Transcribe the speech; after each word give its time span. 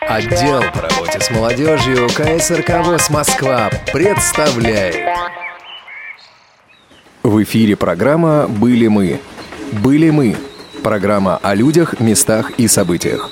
Отдел 0.00 0.62
по 0.72 0.82
работе 0.82 1.20
с 1.20 1.30
молодежью 1.30 2.08
КСРК 2.08 2.84
ВОЗ 2.84 3.10
Москва 3.10 3.70
представляет. 3.92 4.96
В 7.22 7.42
эфире 7.42 7.74
программа 7.74 8.46
«Были 8.46 8.86
мы». 8.86 9.20
«Были 9.72 10.10
мы»– 10.10 10.36
программа 10.82 11.38
о 11.38 11.54
людях, 11.54 11.98
местах 11.98 12.52
и 12.58 12.68
событиях. 12.68 13.30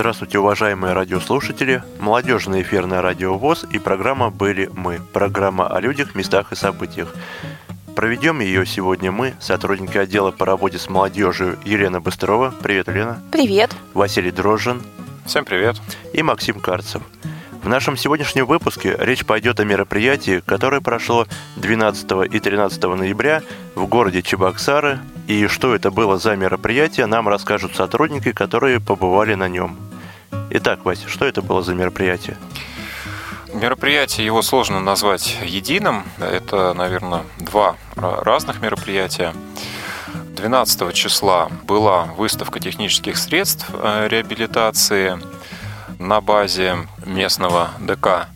Здравствуйте, 0.00 0.38
уважаемые 0.38 0.94
радиослушатели. 0.94 1.82
Молодежное 1.98 2.62
эфирное 2.62 3.02
радио 3.02 3.36
ВОЗ 3.36 3.66
и 3.70 3.78
программа 3.78 4.30
«Были 4.30 4.70
мы». 4.74 4.98
Программа 5.12 5.66
о 5.66 5.78
людях, 5.78 6.14
местах 6.14 6.52
и 6.52 6.54
событиях. 6.54 7.14
Проведем 7.94 8.40
ее 8.40 8.64
сегодня 8.64 9.12
мы, 9.12 9.34
сотрудники 9.40 9.98
отдела 9.98 10.30
по 10.30 10.46
работе 10.46 10.78
с 10.78 10.88
молодежью 10.88 11.58
Елена 11.66 12.00
Быстрова. 12.00 12.54
Привет, 12.62 12.88
Елена. 12.88 13.22
Привет. 13.30 13.76
Василий 13.92 14.30
Дрожжин. 14.30 14.80
Всем 15.26 15.44
привет. 15.44 15.76
И 16.14 16.22
Максим 16.22 16.60
Карцев. 16.60 17.02
В 17.62 17.68
нашем 17.68 17.94
сегодняшнем 17.98 18.46
выпуске 18.46 18.96
речь 18.98 19.26
пойдет 19.26 19.60
о 19.60 19.64
мероприятии, 19.64 20.42
которое 20.46 20.80
прошло 20.80 21.26
12 21.56 22.32
и 22.32 22.40
13 22.40 22.82
ноября 22.82 23.42
в 23.74 23.86
городе 23.86 24.22
Чебоксары. 24.22 24.98
И 25.26 25.46
что 25.46 25.74
это 25.74 25.90
было 25.90 26.16
за 26.16 26.36
мероприятие, 26.36 27.04
нам 27.04 27.28
расскажут 27.28 27.76
сотрудники, 27.76 28.32
которые 28.32 28.80
побывали 28.80 29.34
на 29.34 29.46
нем. 29.48 29.76
Итак, 30.48 30.86
Вася, 30.86 31.08
что 31.08 31.26
это 31.26 31.42
было 31.42 31.62
за 31.62 31.74
мероприятие? 31.74 32.38
Мероприятие 33.52 34.24
его 34.24 34.40
сложно 34.40 34.80
назвать 34.80 35.36
единым. 35.44 36.04
Это, 36.18 36.72
наверное, 36.72 37.24
два 37.38 37.76
разных 37.94 38.62
мероприятия. 38.62 39.34
12 40.34 40.94
числа 40.94 41.50
была 41.64 42.04
выставка 42.04 42.58
технических 42.58 43.18
средств 43.18 43.66
э, 43.74 44.08
реабилитации 44.08 45.20
на 46.00 46.20
базе 46.20 46.88
местного 47.04 47.70
ДК, 47.78 48.26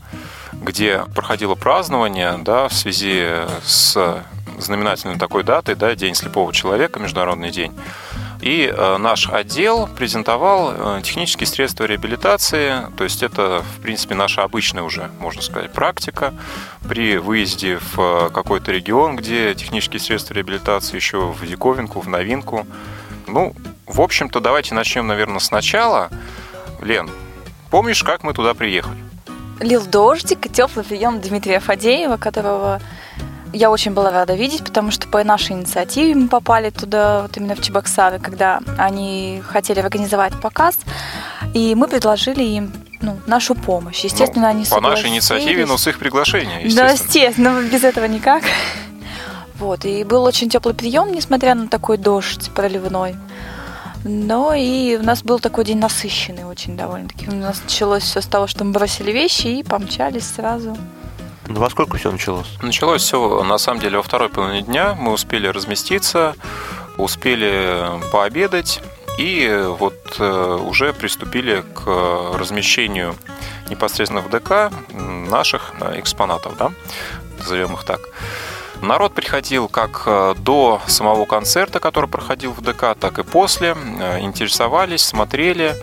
где 0.53 1.05
проходило 1.15 1.55
празднование 1.57 2.37
да, 2.39 2.69
в 2.69 2.75
связи 2.75 3.27
с 3.65 4.23
знаменательной 4.59 5.19
такой 5.19 5.43
датой, 5.43 5.75
да, 5.75 5.95
День 5.97 6.15
слепого 6.15 6.53
человека, 6.53 7.01
Международный 7.01 7.51
день. 7.51 7.73
И 8.41 8.70
э, 8.70 8.97
наш 8.98 9.29
отдел 9.29 9.89
презентовал 9.89 10.75
э, 10.98 11.01
технические 11.03 11.47
средства 11.47 11.85
реабилитации, 11.85 12.89
то 12.97 13.05
есть 13.05 13.23
это, 13.23 13.65
в 13.79 13.81
принципе, 13.81 14.15
наша 14.15 14.42
обычная 14.42 14.83
уже, 14.83 15.11
можно 15.19 15.41
сказать, 15.41 15.73
практика 15.73 16.35
при 16.87 17.17
выезде 17.17 17.79
в 17.79 17.98
э, 17.98 18.31
какой-то 18.31 18.70
регион, 18.70 19.17
где 19.17 19.55
технические 19.55 20.01
средства 20.01 20.35
реабилитации 20.35 20.97
еще 20.97 21.33
в 21.33 21.47
диковинку, 21.47 22.01
в 22.01 22.09
новинку. 22.09 22.67
Ну, 23.27 23.55
в 23.87 24.03
общем-то, 24.03 24.41
давайте 24.41 24.75
начнем, 24.75 25.07
наверное, 25.07 25.41
сначала. 25.41 26.11
Лен, 26.83 27.09
помнишь, 27.75 28.05
как 28.05 28.22
мы 28.22 28.33
туда 28.33 28.55
приехали? 28.55 29.03
Лил 29.58 29.84
дождик 29.84 30.47
и 30.47 30.48
теплый 30.48 30.84
прием 30.84 31.20
Дмитрия 31.20 31.58
Фадеева, 31.58 32.19
которого 32.19 32.80
я 33.53 33.69
очень 33.69 33.91
была 33.91 34.12
рада 34.12 34.36
видеть, 34.36 34.62
потому 34.62 34.92
что 34.92 35.08
по 35.08 35.25
нашей 35.25 35.56
инициативе 35.56 36.14
мы 36.14 36.28
попали 36.28 36.70
туда, 36.70 37.22
вот 37.22 37.36
именно 37.36 37.56
в 37.56 37.61
Чебоксары, 37.61 38.20
когда 38.20 38.61
они 38.78 39.42
хотели 39.45 39.80
организовать 39.80 40.41
показ, 40.41 40.78
и 41.52 41.75
мы 41.75 41.89
предложили 41.89 42.45
им 42.45 42.72
ну, 43.00 43.19
нашу 43.27 43.56
помощь. 43.56 44.05
Естественно, 44.05 44.42
ну, 44.42 44.50
они 44.50 44.64
По 44.67 44.80
нашей 44.80 45.08
инициативе, 45.08 45.67
но 45.67 45.77
с 45.77 45.89
их 45.89 45.98
приглашения, 45.98 46.61
естественно. 46.61 46.86
Да, 46.86 46.92
естественно, 46.92 47.62
без 47.72 47.83
этого 47.83 48.05
никак. 48.05 48.45
Вот, 49.56 49.84
и 49.84 50.02
был 50.02 50.25
очень 50.25 50.48
теплый 50.48 50.75
прием, 50.75 51.12
несмотря 51.12 51.55
на 51.55 51.69
такой 51.69 51.97
дождь 51.97 52.50
проливной. 52.55 53.14
Но 54.05 54.55
и 54.55 54.97
у 54.97 55.03
нас 55.03 55.23
был 55.23 55.41
такой 55.41 55.65
день 55.65 55.79
насыщенный 55.79 56.45
очень 56.45 56.77
довольно-таки. 56.77 57.29
У 57.29 57.35
нас 57.35 57.63
началось 57.63 58.03
все 58.03 58.20
с 58.20 58.27
того, 58.27 58.47
что 58.47 58.65
мы 58.65 58.73
бросили 58.73 59.11
вещи 59.11 59.47
и 59.47 59.63
помчались 59.63 60.27
сразу. 60.27 60.77
Ну, 61.47 61.61
во 61.61 61.70
сколько 61.70 61.97
все 61.97 62.11
началось? 62.11 62.47
Началось 62.63 63.03
все, 63.03 63.43
на 63.45 63.59
самом 63.59 63.81
деле, 63.81 63.97
во 63.97 64.03
второй 64.03 64.29
половине 64.29 64.63
дня. 64.63 64.95
Мы 64.95 65.13
успели 65.13 65.47
разместиться, 65.47 66.35
успели 66.98 67.91
пообедать. 68.13 68.83
И 69.19 69.64
вот 69.79 70.17
э, 70.19 70.59
уже 70.67 70.93
приступили 70.93 71.63
к 71.73 72.37
размещению 72.37 73.14
непосредственно 73.70 74.23
в 74.23 74.29
ДК 74.29 74.73
наших 74.93 75.73
э, 75.81 76.01
экспонатов, 76.01 76.57
да, 76.57 76.73
назовем 77.39 77.75
их 77.75 77.85
так. 77.85 78.01
Народ 78.84 79.14
приходил 79.14 79.68
как 79.68 80.02
э, 80.06 80.34
до 80.39 80.80
самого 80.86 81.24
концерта, 81.24 81.80
который 81.80 82.08
проходил 82.08 82.52
в 82.52 82.61
ДК, 82.61 82.95
так 82.98 83.18
и 83.18 83.22
после. 83.22 83.70
Интересовались, 84.20 85.02
смотрели, 85.02 85.74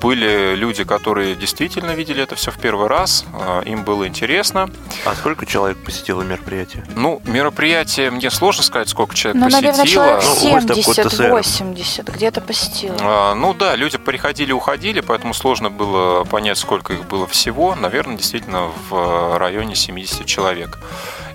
были 0.00 0.54
люди, 0.54 0.84
которые 0.84 1.34
действительно 1.34 1.92
видели 1.92 2.22
это 2.22 2.34
все 2.34 2.50
в 2.50 2.58
первый 2.58 2.88
раз, 2.88 3.24
а, 3.32 3.62
им 3.62 3.84
было 3.84 4.06
интересно. 4.06 4.68
А 5.04 5.14
сколько 5.14 5.46
человек 5.46 5.78
посетило 5.84 6.22
мероприятие? 6.22 6.84
Ну, 6.94 7.20
мероприятие, 7.24 8.10
мне 8.10 8.30
сложно 8.30 8.62
сказать, 8.62 8.88
сколько 8.88 9.14
человек 9.14 9.42
ну, 9.42 9.46
посетило. 9.46 9.72
Наверное, 9.72 9.86
человек 9.86 11.44
70-80 11.44 12.12
где-то 12.12 12.40
посетило. 12.40 12.96
А, 13.00 13.34
ну 13.34 13.54
да, 13.54 13.76
люди 13.76 13.98
приходили, 13.98 14.52
уходили, 14.52 15.00
поэтому 15.00 15.34
сложно 15.34 15.70
было 15.70 16.24
понять, 16.24 16.58
сколько 16.58 16.92
их 16.92 17.06
было 17.06 17.26
всего. 17.26 17.74
Наверное, 17.74 18.16
действительно 18.16 18.70
в 18.88 19.38
районе 19.38 19.74
70 19.74 20.26
человек. 20.26 20.78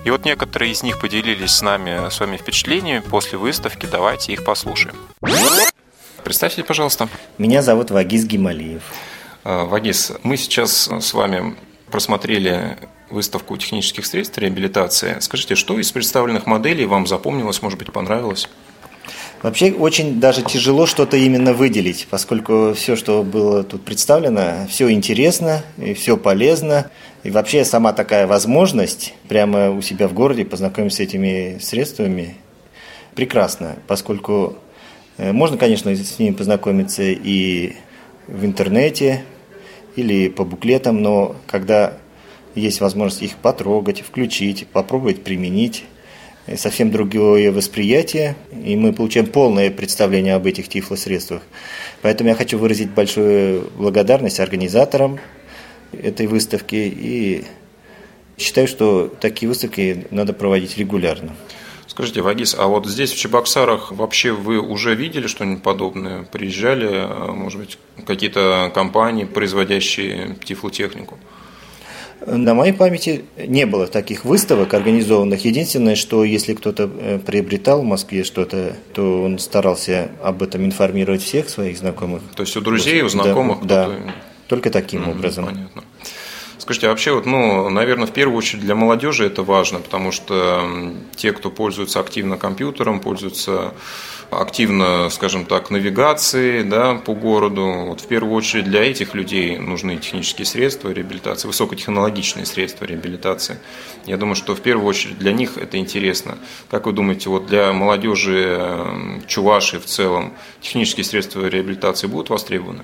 И 0.04 0.10
вот 0.10 0.24
некоторые 0.24 0.72
из 0.72 0.82
них 0.82 1.00
поделились 1.00 1.52
с 1.52 1.62
нами 1.62 2.10
своими 2.10 2.36
впечатлениями 2.36 3.00
после 3.00 3.38
выставки. 3.38 3.86
Давайте 3.86 4.32
их 4.32 4.44
послушаем. 4.44 4.96
Представьте, 6.32 6.64
пожалуйста. 6.64 7.10
Меня 7.36 7.60
зовут 7.60 7.90
Вагиз 7.90 8.24
Гималиев. 8.24 8.82
А, 9.44 9.66
Вагиз, 9.66 10.12
мы 10.22 10.38
сейчас 10.38 10.88
с 10.88 11.12
вами 11.12 11.54
просмотрели 11.90 12.78
выставку 13.10 13.54
технических 13.58 14.06
средств 14.06 14.38
реабилитации. 14.38 15.18
Скажите, 15.20 15.56
что 15.56 15.78
из 15.78 15.92
представленных 15.92 16.46
моделей 16.46 16.86
вам 16.86 17.06
запомнилось, 17.06 17.60
может 17.60 17.78
быть, 17.78 17.92
понравилось? 17.92 18.48
Вообще 19.42 19.72
очень 19.72 20.20
даже 20.20 20.40
тяжело 20.40 20.86
что-то 20.86 21.18
именно 21.18 21.52
выделить, 21.52 22.08
поскольку 22.08 22.72
все, 22.72 22.96
что 22.96 23.22
было 23.22 23.62
тут 23.62 23.84
представлено, 23.84 24.66
все 24.70 24.90
интересно 24.90 25.62
и 25.76 25.92
все 25.92 26.16
полезно. 26.16 26.90
И 27.24 27.30
вообще 27.30 27.62
сама 27.66 27.92
такая 27.92 28.26
возможность 28.26 29.12
прямо 29.28 29.70
у 29.70 29.82
себя 29.82 30.08
в 30.08 30.14
городе 30.14 30.46
познакомиться 30.46 30.96
с 30.96 31.00
этими 31.00 31.58
средствами 31.60 32.38
прекрасно, 33.14 33.76
поскольку 33.86 34.56
можно, 35.30 35.56
конечно, 35.58 35.94
с 35.94 36.18
ними 36.18 36.34
познакомиться 36.34 37.02
и 37.02 37.74
в 38.26 38.44
интернете, 38.44 39.22
или 39.94 40.28
по 40.28 40.44
буклетам, 40.44 41.02
но 41.02 41.36
когда 41.46 41.98
есть 42.54 42.80
возможность 42.80 43.22
их 43.22 43.36
потрогать, 43.36 44.00
включить, 44.00 44.66
попробовать 44.66 45.22
применить, 45.22 45.84
э, 46.46 46.56
совсем 46.56 46.90
другое 46.90 47.52
восприятие, 47.52 48.36
и 48.64 48.76
мы 48.76 48.92
получаем 48.92 49.26
полное 49.26 49.70
представление 49.70 50.34
об 50.34 50.46
этих 50.46 50.68
тифлосредствах. 50.68 51.42
Поэтому 52.02 52.30
я 52.30 52.34
хочу 52.34 52.58
выразить 52.58 52.90
большую 52.90 53.70
благодарность 53.76 54.40
организаторам 54.40 55.18
этой 55.92 56.26
выставки 56.26 56.74
и 56.74 57.44
считаю, 58.38 58.66
что 58.66 59.12
такие 59.20 59.48
выставки 59.48 60.06
надо 60.10 60.32
проводить 60.32 60.78
регулярно. 60.78 61.34
Скажите, 61.86 62.22
Вагис, 62.22 62.54
а 62.58 62.66
вот 62.66 62.86
здесь, 62.86 63.12
в 63.12 63.16
Чебоксарах, 63.16 63.92
вообще 63.92 64.32
вы 64.32 64.58
уже 64.58 64.94
видели 64.94 65.26
что-нибудь 65.26 65.62
подобное? 65.62 66.22
Приезжали, 66.24 66.88
а, 66.90 67.32
может 67.32 67.60
быть, 67.60 67.78
какие-то 68.06 68.70
компании, 68.74 69.24
производящие 69.24 70.36
тифлотехнику? 70.44 71.18
На 72.24 72.54
моей 72.54 72.72
памяти 72.72 73.24
не 73.36 73.66
было 73.66 73.88
таких 73.88 74.24
выставок 74.24 74.74
организованных. 74.74 75.44
Единственное, 75.44 75.96
что 75.96 76.22
если 76.22 76.54
кто-то 76.54 76.88
э, 76.88 77.18
приобретал 77.18 77.82
в 77.82 77.84
Москве 77.84 78.22
что-то, 78.22 78.76
то 78.94 79.24
он 79.24 79.40
старался 79.40 80.12
об 80.22 80.42
этом 80.42 80.64
информировать 80.64 81.22
всех 81.22 81.48
своих 81.48 81.78
знакомых. 81.78 82.22
То 82.36 82.44
есть 82.44 82.56
у 82.56 82.60
друзей, 82.60 83.02
у 83.02 83.08
знакомых? 83.08 83.66
Да, 83.66 83.88
да 83.88 84.14
только 84.52 84.68
таким 84.68 85.04
mm, 85.04 85.10
образом. 85.12 85.46
Понятно. 85.46 85.82
Скажите, 86.58 86.86
а 86.86 86.90
вообще, 86.90 87.12
вот, 87.12 87.26
ну, 87.26 87.68
наверное, 87.70 88.06
в 88.06 88.12
первую 88.12 88.36
очередь 88.36 88.62
для 88.62 88.74
молодежи 88.74 89.26
это 89.26 89.42
важно, 89.42 89.80
потому 89.80 90.12
что 90.12 90.94
те, 91.16 91.32
кто 91.32 91.50
пользуется 91.50 92.00
активно 92.00 92.36
компьютером, 92.36 93.00
пользуются 93.00 93.74
активно, 94.40 95.08
скажем 95.10 95.44
так, 95.44 95.70
навигации 95.70 96.62
да, 96.62 96.94
по 96.94 97.14
городу. 97.14 97.86
Вот 97.88 98.00
в 98.00 98.06
первую 98.06 98.34
очередь 98.34 98.64
для 98.64 98.82
этих 98.82 99.14
людей 99.14 99.58
нужны 99.58 99.96
технические 99.96 100.46
средства 100.46 100.90
реабилитации, 100.90 101.48
высокотехнологичные 101.48 102.46
средства 102.46 102.84
реабилитации. 102.84 103.58
Я 104.06 104.16
думаю, 104.16 104.34
что 104.34 104.54
в 104.54 104.60
первую 104.60 104.86
очередь 104.86 105.18
для 105.18 105.32
них 105.32 105.58
это 105.58 105.76
интересно. 105.76 106.38
Как 106.70 106.86
вы 106.86 106.92
думаете, 106.92 107.28
вот 107.28 107.46
для 107.46 107.72
молодежи 107.72 108.60
Чуваши 109.26 109.78
в 109.80 109.86
целом 109.86 110.32
технические 110.60 111.04
средства 111.04 111.46
реабилитации 111.46 112.06
будут 112.06 112.30
востребованы? 112.30 112.82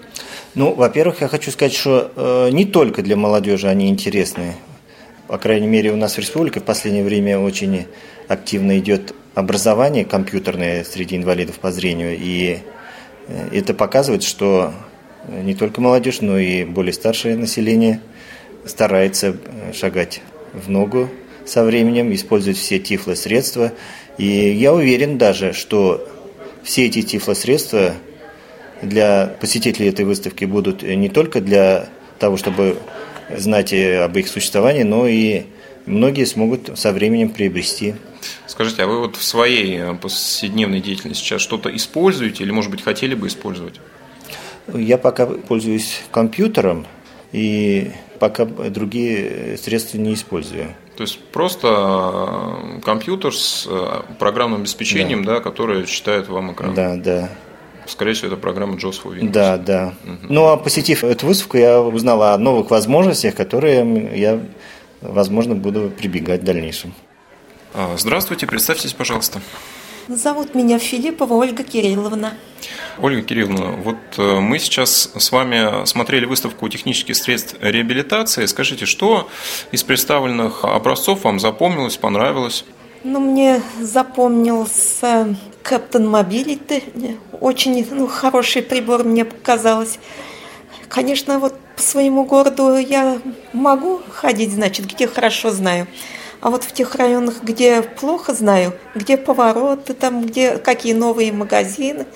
Ну, 0.54 0.74
во-первых, 0.74 1.20
я 1.20 1.28
хочу 1.28 1.50
сказать, 1.50 1.74
что 1.74 2.12
э, 2.14 2.50
не 2.50 2.64
только 2.64 3.02
для 3.02 3.16
молодежи 3.16 3.68
они 3.68 3.88
интересны. 3.88 4.56
По 5.28 5.38
крайней 5.38 5.66
мере, 5.66 5.92
у 5.92 5.96
нас 5.96 6.14
в 6.14 6.18
республике 6.18 6.60
в 6.60 6.64
последнее 6.64 7.04
время 7.04 7.38
очень 7.38 7.86
активно 8.28 8.78
идет 8.78 9.14
образование 9.38 10.04
компьютерное 10.04 10.82
среди 10.82 11.16
инвалидов 11.16 11.60
по 11.60 11.70
зрению. 11.70 12.16
И 12.18 12.58
э, 13.28 13.48
это 13.52 13.72
показывает, 13.72 14.24
что 14.24 14.74
не 15.28 15.54
только 15.54 15.80
молодежь, 15.80 16.20
но 16.20 16.38
и 16.38 16.64
более 16.64 16.92
старшее 16.92 17.36
население 17.36 18.00
старается 18.64 19.28
э, 19.28 19.72
шагать 19.72 20.22
в 20.52 20.68
ногу 20.68 21.08
со 21.46 21.62
временем, 21.62 22.12
использовать 22.12 22.58
все 22.58 22.80
тифлосредства. 22.80 23.72
И 24.18 24.26
я 24.26 24.74
уверен 24.74 25.18
даже, 25.18 25.52
что 25.52 26.06
все 26.64 26.86
эти 26.86 27.02
тифлосредства 27.02 27.94
для 28.82 29.36
посетителей 29.40 29.88
этой 29.88 30.04
выставки 30.04 30.46
будут 30.46 30.82
не 30.82 31.08
только 31.08 31.40
для 31.40 31.88
того, 32.18 32.36
чтобы 32.36 32.76
знать 33.36 33.72
об 33.72 34.16
их 34.16 34.26
существовании, 34.26 34.82
но 34.82 35.06
и 35.06 35.44
многие 35.88 36.24
смогут 36.24 36.78
со 36.78 36.92
временем 36.92 37.30
приобрести. 37.30 37.94
Скажите, 38.46 38.82
а 38.82 38.86
вы 38.86 39.00
вот 39.00 39.16
в 39.16 39.24
своей 39.24 39.78
э, 39.78 39.94
повседневной 39.94 40.80
деятельности 40.80 41.22
сейчас 41.22 41.42
что-то 41.42 41.74
используете 41.74 42.44
или, 42.44 42.50
может 42.50 42.70
быть, 42.70 42.82
хотели 42.82 43.14
бы 43.14 43.26
использовать? 43.28 43.80
Я 44.72 44.98
пока 44.98 45.26
пользуюсь 45.26 46.02
компьютером 46.10 46.86
и 47.32 47.92
пока 48.18 48.44
другие 48.44 49.56
средства 49.56 49.98
не 49.98 50.14
использую. 50.14 50.74
То 50.96 51.02
есть 51.02 51.20
просто 51.26 51.68
э, 51.68 52.80
компьютер 52.80 53.34
с 53.34 53.66
э, 53.68 54.02
программным 54.18 54.62
обеспечением, 54.62 55.24
да, 55.24 55.34
да 55.34 55.40
которое 55.40 55.84
читает 55.84 56.28
вам 56.28 56.52
экран. 56.52 56.74
Да, 56.74 56.96
да. 56.96 57.30
Скорее 57.86 58.12
всего, 58.12 58.28
это 58.28 58.36
программа 58.36 58.74
JOS 58.74 59.00
for 59.02 59.16
Windows. 59.16 59.30
Да, 59.30 59.56
да. 59.56 59.94
Угу. 60.04 60.32
Ну, 60.32 60.46
а 60.48 60.56
посетив 60.56 61.04
эту 61.04 61.26
выставку, 61.26 61.56
я 61.56 61.80
узнал 61.80 62.22
о 62.22 62.36
новых 62.36 62.70
возможностях, 62.70 63.34
которые 63.34 64.10
я, 64.14 64.40
возможно, 65.00 65.54
буду 65.54 65.90
прибегать 65.90 66.42
в 66.42 66.44
дальнейшем. 66.44 66.94
А, 67.74 67.94
здравствуйте, 67.96 68.46
представьтесь, 68.46 68.92
пожалуйста. 68.92 69.40
Зовут 70.08 70.54
меня 70.54 70.78
Филиппова 70.78 71.34
Ольга 71.34 71.62
Кирилловна. 71.62 72.32
Ольга 72.98 73.22
Кирилловна, 73.22 73.72
вот 73.72 73.96
э, 74.16 74.40
мы 74.40 74.58
сейчас 74.58 75.12
с 75.14 75.32
вами 75.32 75.84
смотрели 75.84 76.24
выставку 76.24 76.66
технических 76.70 77.14
средств 77.14 77.56
реабилитации. 77.60 78.46
Скажите, 78.46 78.86
что 78.86 79.28
из 79.70 79.84
представленных 79.84 80.64
образцов 80.64 81.24
вам 81.24 81.38
запомнилось, 81.38 81.98
понравилось? 81.98 82.64
Ну, 83.04 83.20
мне 83.20 83.62
запомнился 83.80 85.36
Captain 85.62 86.10
Mobility. 86.10 87.18
Очень 87.40 87.86
ну, 87.90 88.06
хороший 88.06 88.62
прибор 88.62 89.04
мне 89.04 89.24
показалось. 89.26 89.98
Конечно, 90.88 91.38
вот 91.38 91.54
по 91.76 91.82
своему 91.82 92.24
городу 92.24 92.76
я 92.76 93.18
могу 93.52 94.00
ходить, 94.10 94.52
значит, 94.52 94.86
где 94.86 95.06
хорошо 95.06 95.50
знаю. 95.50 95.86
А 96.40 96.50
вот 96.50 96.64
в 96.64 96.72
тех 96.72 96.94
районах, 96.94 97.42
где 97.42 97.82
плохо 97.82 98.32
знаю, 98.32 98.72
где 98.94 99.16
повороты, 99.16 99.94
там, 99.94 100.24
где 100.24 100.58
какие 100.58 100.92
новые 100.92 101.32
магазины, 101.32 102.06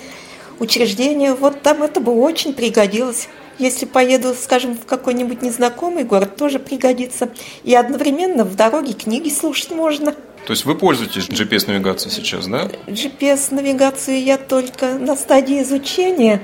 учреждения, 0.59 1.33
вот 1.33 1.61
там 1.61 1.83
это 1.83 1.99
бы 1.99 2.13
очень 2.13 2.53
пригодилось. 2.53 3.27
Если 3.59 3.85
поеду, 3.85 4.33
скажем, 4.33 4.75
в 4.77 4.85
какой-нибудь 4.85 5.41
незнакомый 5.41 6.03
город, 6.05 6.37
тоже 6.37 6.57
пригодится. 6.57 7.29
И 7.63 7.75
одновременно 7.75 8.43
в 8.43 8.55
дороге 8.55 8.93
книги 8.93 9.29
слушать 9.29 9.71
можно. 9.71 10.13
То 10.45 10.51
есть 10.51 10.65
вы 10.65 10.75
пользуетесь 10.75 11.29
GPS-навигацией 11.29 12.11
сейчас, 12.13 12.47
да? 12.47 12.69
GPS-навигацию 12.87 14.21
я 14.21 14.37
только 14.37 14.95
на 14.95 15.15
стадии 15.15 15.61
изучения, 15.61 16.41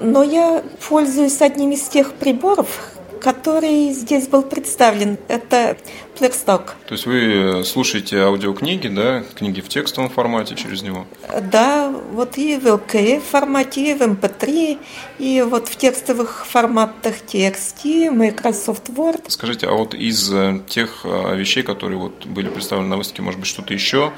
но 0.00 0.22
я 0.22 0.62
пользуюсь 0.88 1.40
одним 1.40 1.72
из 1.72 1.82
тех 1.82 2.12
приборов, 2.14 2.92
который 3.20 3.90
здесь 3.92 4.28
был 4.28 4.42
представлен. 4.42 5.18
Это 5.28 5.76
Blackstock. 6.18 6.70
То 6.86 6.94
есть 6.94 7.06
вы 7.06 7.62
слушаете 7.64 8.18
аудиокниги, 8.22 8.88
да, 8.88 9.22
книги 9.34 9.60
в 9.60 9.68
текстовом 9.68 10.10
формате 10.10 10.56
через 10.56 10.82
него? 10.82 11.06
Да, 11.42 11.88
вот 12.12 12.38
и 12.38 12.56
в 12.56 12.66
LKF 12.66 13.20
формате, 13.20 13.92
и 13.92 13.94
в 13.94 14.02
MP3, 14.02 14.78
и 15.18 15.42
вот 15.42 15.68
в 15.68 15.76
текстовых 15.76 16.46
форматах 16.46 17.16
TXT, 17.26 18.10
Microsoft 18.10 18.88
Word. 18.88 19.24
Скажите, 19.28 19.66
а 19.66 19.72
вот 19.72 19.94
из 19.94 20.32
э, 20.32 20.60
тех 20.68 21.00
э, 21.04 21.36
вещей, 21.36 21.62
которые 21.62 21.98
вот 21.98 22.26
были 22.26 22.48
представлены 22.48 22.88
на 22.88 22.96
выставке, 22.96 23.22
может 23.22 23.38
быть, 23.38 23.48
что-то 23.48 23.72
еще 23.74 24.12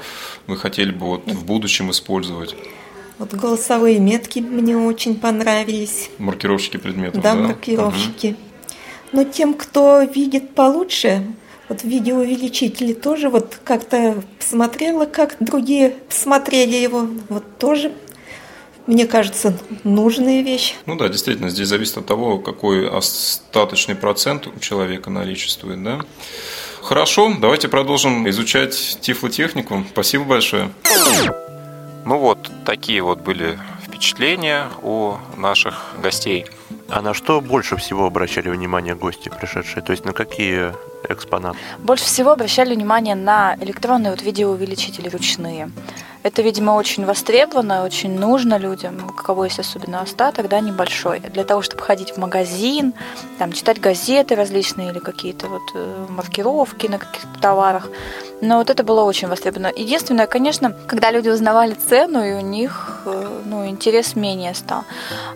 вы 0.47 0.57
хотели 0.57 0.91
бы 0.91 1.05
вот 1.05 1.31
в 1.31 1.45
будущем 1.45 1.91
использовать? 1.91 2.55
Вот 3.19 3.33
голосовые 3.33 3.99
метки 3.99 4.39
мне 4.39 4.77
очень 4.77 5.19
понравились. 5.19 6.09
Маркировщики 6.17 6.77
предметов, 6.77 7.21
да? 7.21 7.35
Да, 7.35 7.41
маркировщики. 7.41 8.27
Угу. 8.27 8.37
Но 9.11 9.23
тем, 9.25 9.53
кто 9.53 10.01
видит 10.01 10.55
получше, 10.55 11.25
вот 11.69 11.83
видеоувеличители 11.83 12.93
тоже 12.93 13.29
вот 13.29 13.59
как-то 13.63 14.23
посмотрела, 14.39 15.05
как 15.05 15.37
другие 15.39 15.91
посмотрели 16.09 16.75
его, 16.75 17.07
вот 17.29 17.57
тоже 17.57 17.91
мне 18.87 19.05
кажется, 19.05 19.57
нужная 19.83 20.41
вещь. 20.41 20.75
Ну 20.85 20.95
да, 20.95 21.07
действительно, 21.07 21.49
здесь 21.49 21.67
зависит 21.67 21.97
от 21.97 22.07
того, 22.07 22.39
какой 22.39 22.89
остаточный 22.89 23.95
процент 23.95 24.47
у 24.47 24.59
человека 24.59 25.09
наличествует, 25.09 25.81
да. 25.83 26.01
Хорошо, 26.81 27.33
давайте 27.39 27.67
продолжим 27.67 28.27
изучать 28.29 28.97
тифлотехнику. 29.01 29.85
Спасибо 29.91 30.23
большое. 30.23 30.71
Ну 32.05 32.17
вот, 32.17 32.49
такие 32.65 33.01
вот 33.01 33.21
были 33.21 33.59
впечатления 33.83 34.67
у 34.81 35.15
наших 35.37 35.93
гостей. 36.01 36.45
А 36.89 37.01
на 37.01 37.13
что 37.13 37.39
больше 37.39 37.77
всего 37.77 38.05
обращали 38.05 38.49
внимание 38.49 38.95
гости 38.95 39.29
пришедшие? 39.29 39.83
То 39.83 39.91
есть 39.91 40.03
на 40.03 40.13
какие 40.13 40.73
экспонаты? 41.07 41.57
Больше 41.79 42.05
всего 42.05 42.31
обращали 42.31 42.75
внимание 42.75 43.15
на 43.15 43.55
электронные 43.61 44.11
вот 44.11 44.21
видеоувеличители 44.21 45.07
ручные. 45.09 45.71
Это, 46.23 46.43
видимо, 46.43 46.71
очень 46.71 47.05
востребовано, 47.05 47.83
очень 47.83 48.19
нужно 48.19 48.57
людям, 48.57 48.97
у 49.09 49.13
кого 49.13 49.45
есть 49.45 49.59
особенно 49.59 50.01
остаток, 50.01 50.49
да, 50.49 50.59
небольшой. 50.59 51.19
Для 51.19 51.43
того, 51.43 51.63
чтобы 51.63 51.81
ходить 51.81 52.11
в 52.11 52.17
магазин, 52.17 52.93
там, 53.39 53.51
читать 53.51 53.79
газеты 53.79 54.35
различные 54.35 54.91
или 54.91 54.99
какие-то 54.99 55.47
вот 55.47 55.63
э, 55.73 56.05
маркировки 56.09 56.85
на 56.87 56.99
каких-то 56.99 57.39
товарах. 57.41 57.89
Но 58.41 58.57
вот 58.57 58.69
это 58.69 58.83
было 58.83 59.03
очень 59.03 59.27
востребовано. 59.27 59.71
Единственное, 59.75 60.27
конечно, 60.27 60.75
когда 60.87 61.11
люди 61.11 61.29
узнавали 61.29 61.73
цену, 61.73 62.23
и 62.23 62.33
у 62.33 62.41
них 62.41 63.01
э, 63.05 63.41
ну, 63.45 63.67
интерес 63.67 64.15
менее 64.15 64.55
стал. 64.55 64.83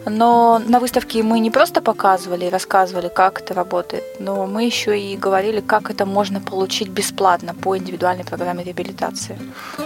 Но 0.05 0.59
на 0.67 0.79
выставке 0.79 1.21
мы 1.21 1.39
не 1.39 1.51
просто 1.51 1.81
показывали 1.81 2.45
и 2.45 2.49
рассказывали, 2.49 3.07
как 3.07 3.41
это 3.41 3.53
работает, 3.53 4.03
но 4.19 4.47
мы 4.47 4.63
еще 4.63 4.99
и 4.99 5.15
говорили, 5.15 5.61
как 5.61 5.91
это 5.91 6.05
можно 6.05 6.41
получить 6.41 6.89
бесплатно 6.89 7.53
по 7.53 7.77
индивидуальной 7.77 8.23
программе 8.23 8.63
реабилитации. 8.63 9.37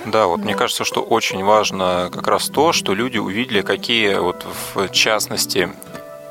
Да, 0.06 0.28
вот 0.28 0.40
да. 0.40 0.46
мне 0.46 0.56
кажется, 0.56 0.86
что 0.86 1.02
очень 1.02 1.44
важно 1.44 2.10
как 2.14 2.28
раз 2.28 2.48
то, 2.48 2.72
что 2.72 2.94
люди 2.94 3.18
увидели, 3.18 3.62
какие 3.62 4.16
вот 4.16 4.46
в 4.74 4.90
частности 4.90 5.70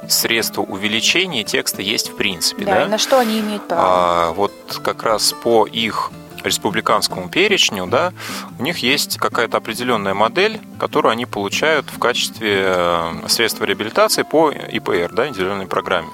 средства 0.08 0.62
увеличения 0.62 1.44
текста 1.44 1.82
есть 1.82 2.10
в 2.10 2.16
принципе. 2.16 2.64
Да, 2.64 2.74
да? 2.74 2.86
и 2.86 2.88
на 2.88 2.98
что 2.98 3.18
они 3.18 3.40
имеют 3.40 3.68
право. 3.68 3.82
А, 3.84 4.32
вот 4.32 4.52
как 4.82 5.02
раз 5.02 5.32
по 5.32 5.66
их 5.66 6.10
республиканскому 6.44 7.28
перечню, 7.28 7.86
да, 7.86 8.12
у 8.58 8.62
них 8.62 8.78
есть 8.78 9.18
какая-то 9.18 9.56
определенная 9.56 10.14
модель, 10.14 10.60
которую 10.78 11.12
они 11.12 11.26
получают 11.26 11.86
в 11.90 11.98
качестве 11.98 12.62
э, 12.64 13.28
средства 13.28 13.64
реабилитации 13.64 14.22
по 14.22 14.50
ИПР, 14.50 15.12
да, 15.12 15.28
индивидуальной 15.28 15.66
программе. 15.66 16.08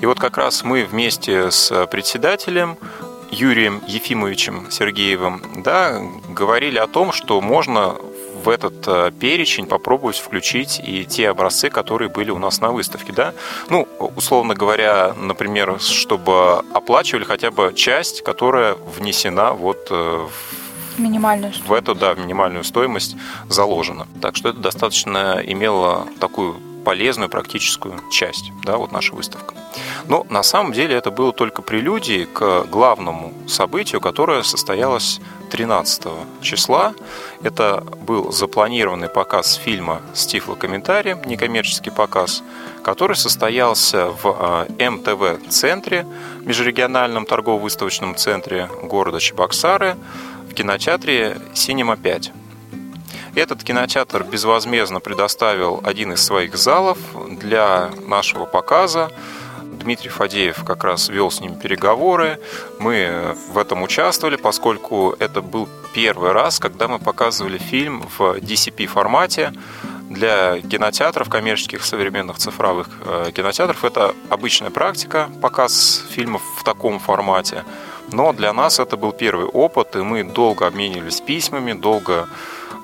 И 0.00 0.06
вот 0.06 0.18
как 0.18 0.36
раз 0.36 0.64
мы 0.64 0.84
вместе 0.84 1.50
с 1.50 1.86
председателем 1.86 2.76
Юрием 3.30 3.82
Ефимовичем 3.86 4.70
Сергеевым 4.70 5.42
да, 5.64 6.02
говорили 6.28 6.78
о 6.78 6.86
том, 6.86 7.12
что 7.12 7.40
можно 7.40 7.96
в 8.42 8.48
этот 8.48 8.86
э, 8.86 9.12
перечень 9.18 9.66
попробовать 9.66 10.16
включить 10.16 10.80
и 10.84 11.04
те 11.04 11.30
образцы, 11.30 11.70
которые 11.70 12.08
были 12.08 12.30
у 12.30 12.38
нас 12.38 12.60
на 12.60 12.70
выставке, 12.70 13.12
да? 13.12 13.34
Ну, 13.70 13.88
условно 14.16 14.54
говоря, 14.54 15.14
например, 15.16 15.78
чтобы 15.80 16.58
оплачивали 16.74 17.24
хотя 17.24 17.50
бы 17.50 17.72
часть, 17.74 18.22
которая 18.22 18.74
внесена 18.74 19.52
вот 19.52 19.88
э, 19.90 20.26
в 20.96 20.98
минимальную 20.98 21.52
в 21.66 21.72
эту, 21.72 21.94
да, 21.94 22.14
минимальную 22.14 22.64
стоимость 22.64 23.16
заложена. 23.48 24.06
Так 24.20 24.36
что 24.36 24.50
это 24.50 24.58
достаточно 24.58 25.42
имело 25.44 26.06
такую 26.20 26.60
полезную 26.84 27.30
практическую 27.30 28.00
часть, 28.10 28.50
да, 28.64 28.76
вот 28.76 28.92
наша 28.92 29.14
выставка. 29.14 29.54
Но 30.08 30.26
на 30.28 30.42
самом 30.42 30.72
деле 30.72 30.96
это 30.96 31.10
было 31.10 31.32
только 31.32 31.62
прелюдией 31.62 32.26
к 32.26 32.64
главному 32.64 33.32
событию, 33.46 34.00
которое 34.00 34.42
состоялось 34.42 35.20
13 35.52 36.40
числа. 36.40 36.94
Это 37.42 37.84
был 38.06 38.32
запланированный 38.32 39.10
показ 39.10 39.52
фильма 39.52 40.00
с 40.14 40.24
тифлокомментарием, 40.24 41.20
некоммерческий 41.26 41.92
показ, 41.92 42.42
который 42.82 43.16
состоялся 43.16 44.06
в 44.06 44.20
а, 44.24 44.66
МТВ-центре, 44.78 46.06
межрегиональном 46.40 47.26
торгово-выставочном 47.26 48.16
центре 48.16 48.70
города 48.82 49.20
Чебоксары, 49.20 49.96
в 50.50 50.54
кинотеатре 50.54 51.36
«Синема 51.52 51.96
5». 51.96 52.30
Этот 53.34 53.62
кинотеатр 53.62 54.24
безвозмездно 54.24 55.00
предоставил 55.00 55.80
один 55.84 56.14
из 56.14 56.22
своих 56.22 56.56
залов 56.56 56.96
для 57.28 57.90
нашего 58.06 58.46
показа 58.46 59.10
Дмитрий 59.82 60.10
Фадеев 60.10 60.64
как 60.64 60.84
раз 60.84 61.08
вел 61.08 61.30
с 61.30 61.40
ними 61.40 61.54
переговоры. 61.54 62.38
Мы 62.78 63.34
в 63.50 63.58
этом 63.58 63.82
участвовали, 63.82 64.36
поскольку 64.36 65.14
это 65.18 65.42
был 65.42 65.68
первый 65.94 66.32
раз, 66.32 66.58
когда 66.58 66.88
мы 66.88 66.98
показывали 66.98 67.58
фильм 67.58 68.08
в 68.16 68.38
DCP 68.38 68.86
формате 68.86 69.52
для 70.08 70.60
кинотеатров, 70.60 71.28
коммерческих 71.28 71.84
современных 71.84 72.38
цифровых 72.38 72.88
э, 73.04 73.30
кинотеатров. 73.34 73.84
Это 73.84 74.14
обычная 74.28 74.70
практика, 74.70 75.30
показ 75.40 76.04
фильмов 76.10 76.42
в 76.58 76.64
таком 76.64 76.98
формате. 76.98 77.64
Но 78.12 78.32
для 78.32 78.52
нас 78.52 78.78
это 78.78 78.96
был 78.96 79.12
первый 79.12 79.46
опыт, 79.46 79.96
и 79.96 79.98
мы 80.00 80.22
долго 80.22 80.66
обменивались 80.66 81.20
письмами, 81.20 81.72
долго 81.72 82.28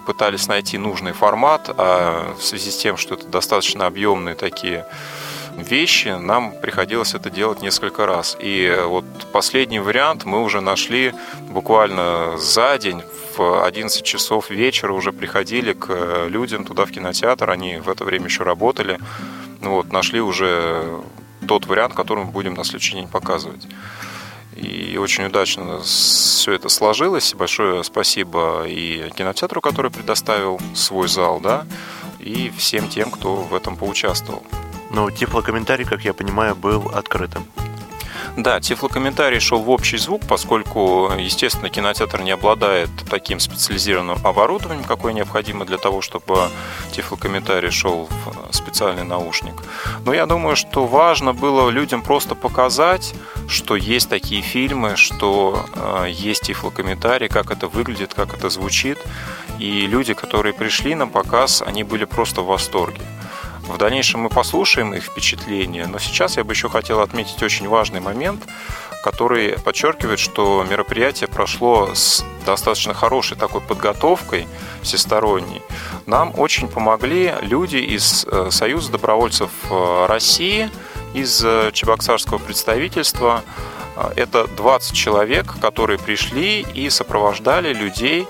пытались 0.07 0.49
найти 0.49 0.79
нужный 0.79 1.13
формат, 1.13 1.69
а 1.77 2.35
в 2.39 2.43
связи 2.43 2.71
с 2.71 2.79
тем, 2.79 2.97
что 2.97 3.15
это 3.15 3.27
достаточно 3.27 3.87
объемные 3.87 4.35
такие 4.35 4.87
вещи, 5.63 6.09
нам 6.09 6.53
приходилось 6.53 7.15
это 7.15 7.31
делать 7.31 7.63
несколько 7.63 8.07
раз. 8.07 8.37
И 8.41 8.77
вот 8.85 9.05
последний 9.33 9.81
вариант 9.81 10.25
мы 10.25 10.43
уже 10.43 10.61
нашли 10.61 11.15
буквально 11.49 12.37
за 12.39 12.79
день 12.79 13.03
в 13.37 13.65
11 13.65 14.03
часов 14.03 14.51
вечера 14.51 14.93
уже 14.93 15.13
приходили 15.13 15.73
к 15.73 16.27
людям 16.29 16.65
туда 16.65 16.85
в 16.85 16.91
кинотеатр, 16.91 17.51
они 17.51 17.79
в 17.79 17.89
это 17.89 18.05
время 18.05 18.27
еще 18.27 18.43
работали. 18.43 18.99
Ну 19.61 19.75
вот, 19.75 19.93
нашли 19.93 20.21
уже 20.21 21.01
тот 21.47 21.67
вариант, 21.67 21.95
который 21.95 22.25
мы 22.25 22.31
будем 22.31 22.55
на 22.55 22.65
следующий 22.65 22.95
день 22.95 23.09
показывать. 23.09 23.67
И 24.57 24.99
очень 24.99 25.25
удачно 25.25 25.81
все 25.83 26.53
это 26.53 26.69
сложилось. 26.69 27.33
Большое 27.35 27.85
спасибо 27.85 28.65
и 28.67 29.09
кинотеатру, 29.17 29.61
который 29.61 29.91
предоставил 29.91 30.61
свой 30.75 31.07
зал, 31.07 31.39
да, 31.41 31.65
и 32.19 32.53
всем 32.57 32.89
тем, 32.89 33.11
кто 33.11 33.37
в 33.37 33.55
этом 33.55 33.77
поучаствовал. 33.77 34.43
Но 34.91 35.11
тифлокомментарий, 35.11 35.85
как 35.85 36.05
я 36.05 36.15
понимаю, 36.15 36.55
был 36.55 36.91
открытым. 36.95 37.47
Да, 38.39 38.61
тифлокомментарий 38.61 39.41
шел 39.41 39.61
в 39.61 39.69
общий 39.69 39.97
звук, 39.97 40.23
поскольку, 40.29 41.11
естественно, 41.19 41.71
кинотеатр 41.71 42.21
не 42.23 42.31
обладает 42.31 42.89
таким 43.11 43.41
специализированным 43.41 44.25
оборудованием, 44.25 44.85
какое 44.85 45.13
необходимо 45.13 45.65
для 45.65 45.77
того, 45.77 46.03
чтобы 46.03 46.49
тифлокомментарий 46.93 47.71
шел 47.71 48.09
в 48.09 48.55
специальный 48.55 49.03
наушник. 49.03 49.55
Но 50.05 50.15
я 50.15 50.27
думаю, 50.27 50.55
что 50.55 50.87
важно 50.87 51.33
было 51.33 51.69
людям 51.69 52.01
просто 52.01 52.37
показать, 52.37 53.13
что 53.49 53.75
есть 53.75 54.09
такие 54.09 54.43
фильмы, 54.43 54.95
что 54.95 55.67
э, 55.75 56.07
есть 56.09 56.43
тифлокомментарий, 56.43 57.29
как 57.29 57.51
это 57.51 57.67
выглядит, 57.67 58.15
как 58.15 58.35
это 58.35 58.51
звучит. 58.51 58.99
И 59.59 59.87
люди, 59.89 60.15
которые 60.15 60.53
пришли 60.53 60.95
на 60.95 61.09
показ, 61.09 61.61
они 61.61 61.83
были 61.83 62.05
просто 62.05 62.43
в 62.43 62.47
восторге. 62.47 63.01
В 63.69 63.77
дальнейшем 63.77 64.23
мы 64.23 64.31
послушаем 64.31 64.95
их 64.95 65.05
впечатления, 65.05 65.87
но 65.87 65.99
сейчас 65.99 66.39
я 66.39 66.45
бы 66.45 66.55
еще 66.55 66.71
хотел 66.71 67.01
отметить 67.01 67.43
очень 67.43 67.69
важный 67.69 68.01
момент, 68.01 68.43
который 69.05 69.59
подчеркивает, 69.59 70.19
что 70.19 70.65
мероприятие 70.69 71.29
прошло 71.29 71.95
с 71.95 72.25
достаточно 72.47 72.95
хорошей 72.95 73.37
такой 73.37 73.61
подготовкой 73.61 74.49
всесторонней. 74.83 75.61
Нам 76.07 76.33
очень 76.39 76.67
помогли 76.67 77.35
люди 77.43 77.77
из 77.77 78.27
э, 78.27 78.49
Союза 78.51 78.93
добровольцев 78.93 79.51
э, 79.71 80.07
России, 80.07 80.71
из 81.13 81.45
э, 81.45 81.71
Чебоксарского 81.73 82.39
представительства. 82.39 83.43
Это 84.15 84.47
20 84.47 84.95
человек, 84.95 85.61
которые 85.61 85.99
пришли 85.99 86.61
и 86.61 86.89
сопровождали 86.89 87.73
людей 87.73 88.29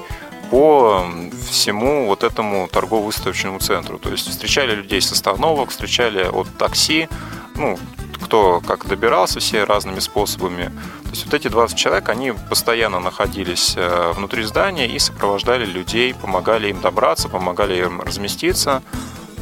по 0.50 1.07
всему 1.50 2.07
вот 2.07 2.25
этому 2.25 2.69
торгово-выставочному 2.69 3.59
центру. 3.59 3.99
То 3.99 4.11
есть 4.11 4.28
встречали 4.28 4.75
людей 4.75 5.00
с 5.00 5.12
остановок, 5.12 5.71
встречали 5.71 6.25
от 6.25 6.49
такси, 6.57 7.09
ну, 7.55 7.78
кто 8.23 8.61
как 8.61 8.87
добирался, 8.87 9.40
все 9.40 9.64
разными 9.64 10.00
способами. 10.00 10.73
То 11.05 11.11
есть 11.11 11.25
вот 11.25 11.35
эти 11.35 11.49
20 11.49 11.76
человек, 11.76 12.09
они 12.09 12.33
постоянно 12.33 13.00
находились 13.00 13.75
э, 13.76 14.12
внутри 14.14 14.43
здания 14.43 14.87
и 14.87 14.99
сопровождали 14.99 15.64
людей, 15.64 16.14
помогали 16.14 16.69
им 16.69 16.81
добраться, 16.81 17.28
помогали 17.28 17.83
им 17.83 18.02
разместиться. 18.02 18.83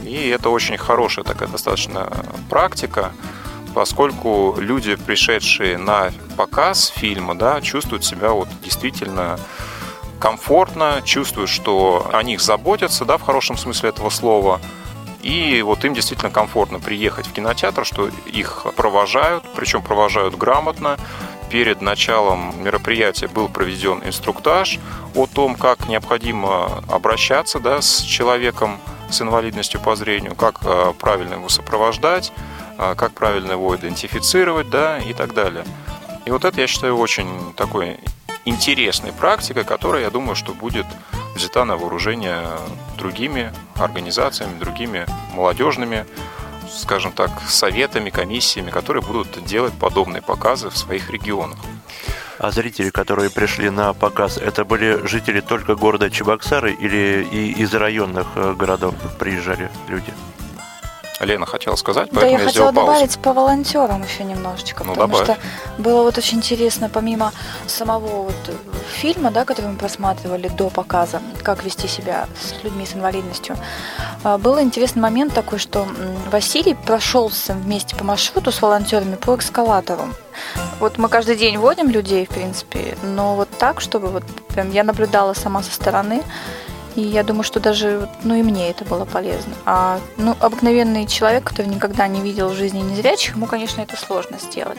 И 0.04 0.28
это 0.28 0.50
очень 0.50 0.78
хорошая 0.78 1.24
такая 1.24 1.48
достаточно 1.48 2.08
практика, 2.48 3.12
поскольку 3.74 4.54
люди, 4.58 4.94
пришедшие 4.94 5.78
на 5.78 6.12
показ 6.36 6.86
фильма, 6.86 7.34
да, 7.34 7.60
чувствуют 7.60 8.04
себя 8.04 8.30
вот 8.30 8.48
действительно 8.62 9.38
комфортно, 10.18 11.02
чувствуют, 11.04 11.50
что 11.50 12.10
о 12.12 12.22
них 12.22 12.40
заботятся, 12.40 13.04
да, 13.04 13.18
в 13.18 13.22
хорошем 13.22 13.56
смысле 13.56 13.90
этого 13.90 14.10
слова. 14.10 14.60
И 15.22 15.60
вот 15.62 15.84
им 15.84 15.92
действительно 15.92 16.30
комфортно 16.30 16.78
приехать 16.78 17.26
в 17.26 17.32
кинотеатр, 17.32 17.84
что 17.84 18.08
их 18.26 18.66
провожают, 18.76 19.44
причем 19.56 19.82
провожают 19.82 20.36
грамотно. 20.36 20.98
Перед 21.50 21.80
началом 21.80 22.54
мероприятия 22.62 23.28
был 23.28 23.48
проведен 23.48 24.02
инструктаж 24.04 24.78
о 25.14 25.26
том, 25.26 25.54
как 25.56 25.88
необходимо 25.88 26.82
обращаться 26.88 27.58
да, 27.58 27.80
с 27.80 28.02
человеком 28.02 28.78
с 29.10 29.20
инвалидностью 29.20 29.80
по 29.80 29.96
зрению, 29.96 30.34
как 30.34 30.60
э, 30.64 30.92
правильно 30.98 31.34
его 31.34 31.48
сопровождать, 31.48 32.32
э, 32.78 32.94
как 32.96 33.12
правильно 33.12 33.52
его 33.52 33.74
идентифицировать 33.76 34.70
да, 34.70 34.98
и 34.98 35.12
так 35.12 35.34
далее. 35.34 35.64
И 36.24 36.30
вот 36.30 36.44
это, 36.44 36.60
я 36.60 36.66
считаю, 36.66 36.96
очень 36.96 37.52
такой 37.54 37.98
интересной 38.46 39.12
практикой, 39.12 39.64
которая, 39.64 40.04
я 40.04 40.10
думаю, 40.10 40.34
что 40.34 40.54
будет 40.54 40.86
взята 41.34 41.66
на 41.66 41.76
вооружение 41.76 42.42
другими 42.96 43.52
организациями, 43.74 44.58
другими 44.58 45.04
молодежными, 45.34 46.06
скажем 46.70 47.12
так, 47.12 47.30
советами, 47.46 48.10
комиссиями, 48.10 48.70
которые 48.70 49.02
будут 49.02 49.44
делать 49.44 49.74
подобные 49.74 50.22
показы 50.22 50.70
в 50.70 50.76
своих 50.78 51.10
регионах. 51.10 51.58
А 52.38 52.50
зрители, 52.50 52.90
которые 52.90 53.30
пришли 53.30 53.70
на 53.70 53.92
показ, 53.94 54.36
это 54.36 54.64
были 54.64 55.06
жители 55.06 55.40
только 55.40 55.74
города 55.74 56.10
Чебоксары 56.10 56.72
или 56.72 57.26
и 57.30 57.52
из 57.52 57.72
районных 57.74 58.26
э, 58.34 58.54
городов 58.54 58.94
приезжали 59.18 59.70
люди? 59.88 60.12
Лена 61.20 61.46
хотела 61.46 61.76
сказать, 61.76 62.10
поэтому 62.10 62.32
да, 62.32 62.36
я, 62.36 62.38
я 62.38 62.46
хотела 62.46 62.72
добавить 62.72 63.18
по 63.18 63.32
волонтерам 63.32 64.02
еще 64.02 64.24
немножечко, 64.24 64.84
ну, 64.84 64.94
потому 64.94 65.14
добавь. 65.16 65.38
что 65.38 65.82
было 65.82 66.02
вот 66.02 66.18
очень 66.18 66.38
интересно, 66.38 66.90
помимо 66.92 67.32
самого 67.66 68.24
вот 68.24 68.56
фильма, 68.92 69.30
да, 69.30 69.44
который 69.44 69.70
мы 69.70 69.76
просматривали 69.76 70.48
до 70.48 70.68
показа, 70.68 71.22
как 71.42 71.64
вести 71.64 71.88
себя 71.88 72.28
с 72.40 72.62
людьми 72.62 72.84
с 72.84 72.94
инвалидностью, 72.94 73.56
а, 74.24 74.36
был 74.38 74.60
интересный 74.60 75.00
момент 75.00 75.32
такой, 75.32 75.58
что 75.58 75.86
Василий 76.30 76.74
прошелся 76.74 77.54
вместе 77.54 77.96
по 77.96 78.04
маршруту 78.04 78.52
с 78.52 78.60
волонтерами 78.60 79.16
по 79.16 79.36
эскалатору. 79.36 80.08
Вот 80.80 80.98
мы 80.98 81.08
каждый 81.08 81.36
день 81.36 81.56
водим 81.56 81.88
людей, 81.88 82.26
в 82.26 82.30
принципе, 82.30 82.96
но 83.02 83.36
вот 83.36 83.48
так, 83.58 83.80
чтобы 83.80 84.08
вот 84.08 84.24
прям 84.48 84.70
я 84.70 84.84
наблюдала 84.84 85.32
сама 85.32 85.62
со 85.62 85.72
стороны, 85.72 86.22
и 86.96 87.02
я 87.02 87.22
думаю, 87.22 87.44
что 87.44 87.60
даже, 87.60 88.08
ну 88.24 88.34
и 88.34 88.42
мне 88.42 88.70
это 88.70 88.84
было 88.84 89.04
полезно. 89.04 89.52
А, 89.66 90.00
ну, 90.16 90.34
обыкновенный 90.40 91.06
человек, 91.06 91.44
который 91.44 91.66
никогда 91.66 92.08
не 92.08 92.22
видел 92.22 92.48
в 92.48 92.54
жизни 92.54 92.80
незрячих, 92.80 93.36
ему, 93.36 93.46
конечно, 93.46 93.82
это 93.82 93.96
сложно 93.96 94.38
сделать. 94.38 94.78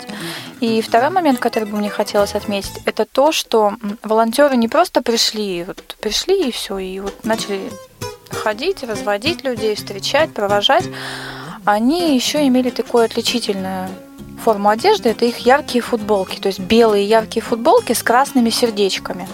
И 0.60 0.82
второй 0.82 1.12
момент, 1.12 1.40
который 1.40 1.66
бы 1.66 1.78
мне 1.78 1.90
хотелось 1.90 2.34
отметить, 2.34 2.82
это 2.86 3.06
то, 3.06 3.32
что 3.32 3.74
волонтеры 4.02 4.58
не 4.58 4.68
просто 4.68 5.04
пришли, 5.04 5.64
вот 5.64 5.96
пришли 6.02 6.50
и 6.50 6.52
все, 6.52 6.80
и 6.80 7.00
вот 7.00 7.24
начали 7.24 7.72
ходить, 8.32 8.84
разводить 8.84 9.44
людей, 9.44 9.76
встречать, 9.76 10.34
провожать, 10.34 10.86
они 11.66 12.16
еще 12.16 12.48
имели 12.48 12.72
такое 12.72 13.06
отличительное 13.06 13.90
форму 14.38 14.70
одежды, 14.70 15.10
это 15.10 15.26
их 15.26 15.40
яркие 15.40 15.82
футболки, 15.82 16.40
то 16.40 16.48
есть 16.48 16.60
белые 16.60 17.06
яркие 17.06 17.44
футболки 17.44 17.94
с 17.94 18.04
красными 18.04 18.50
сердечками. 18.50 19.28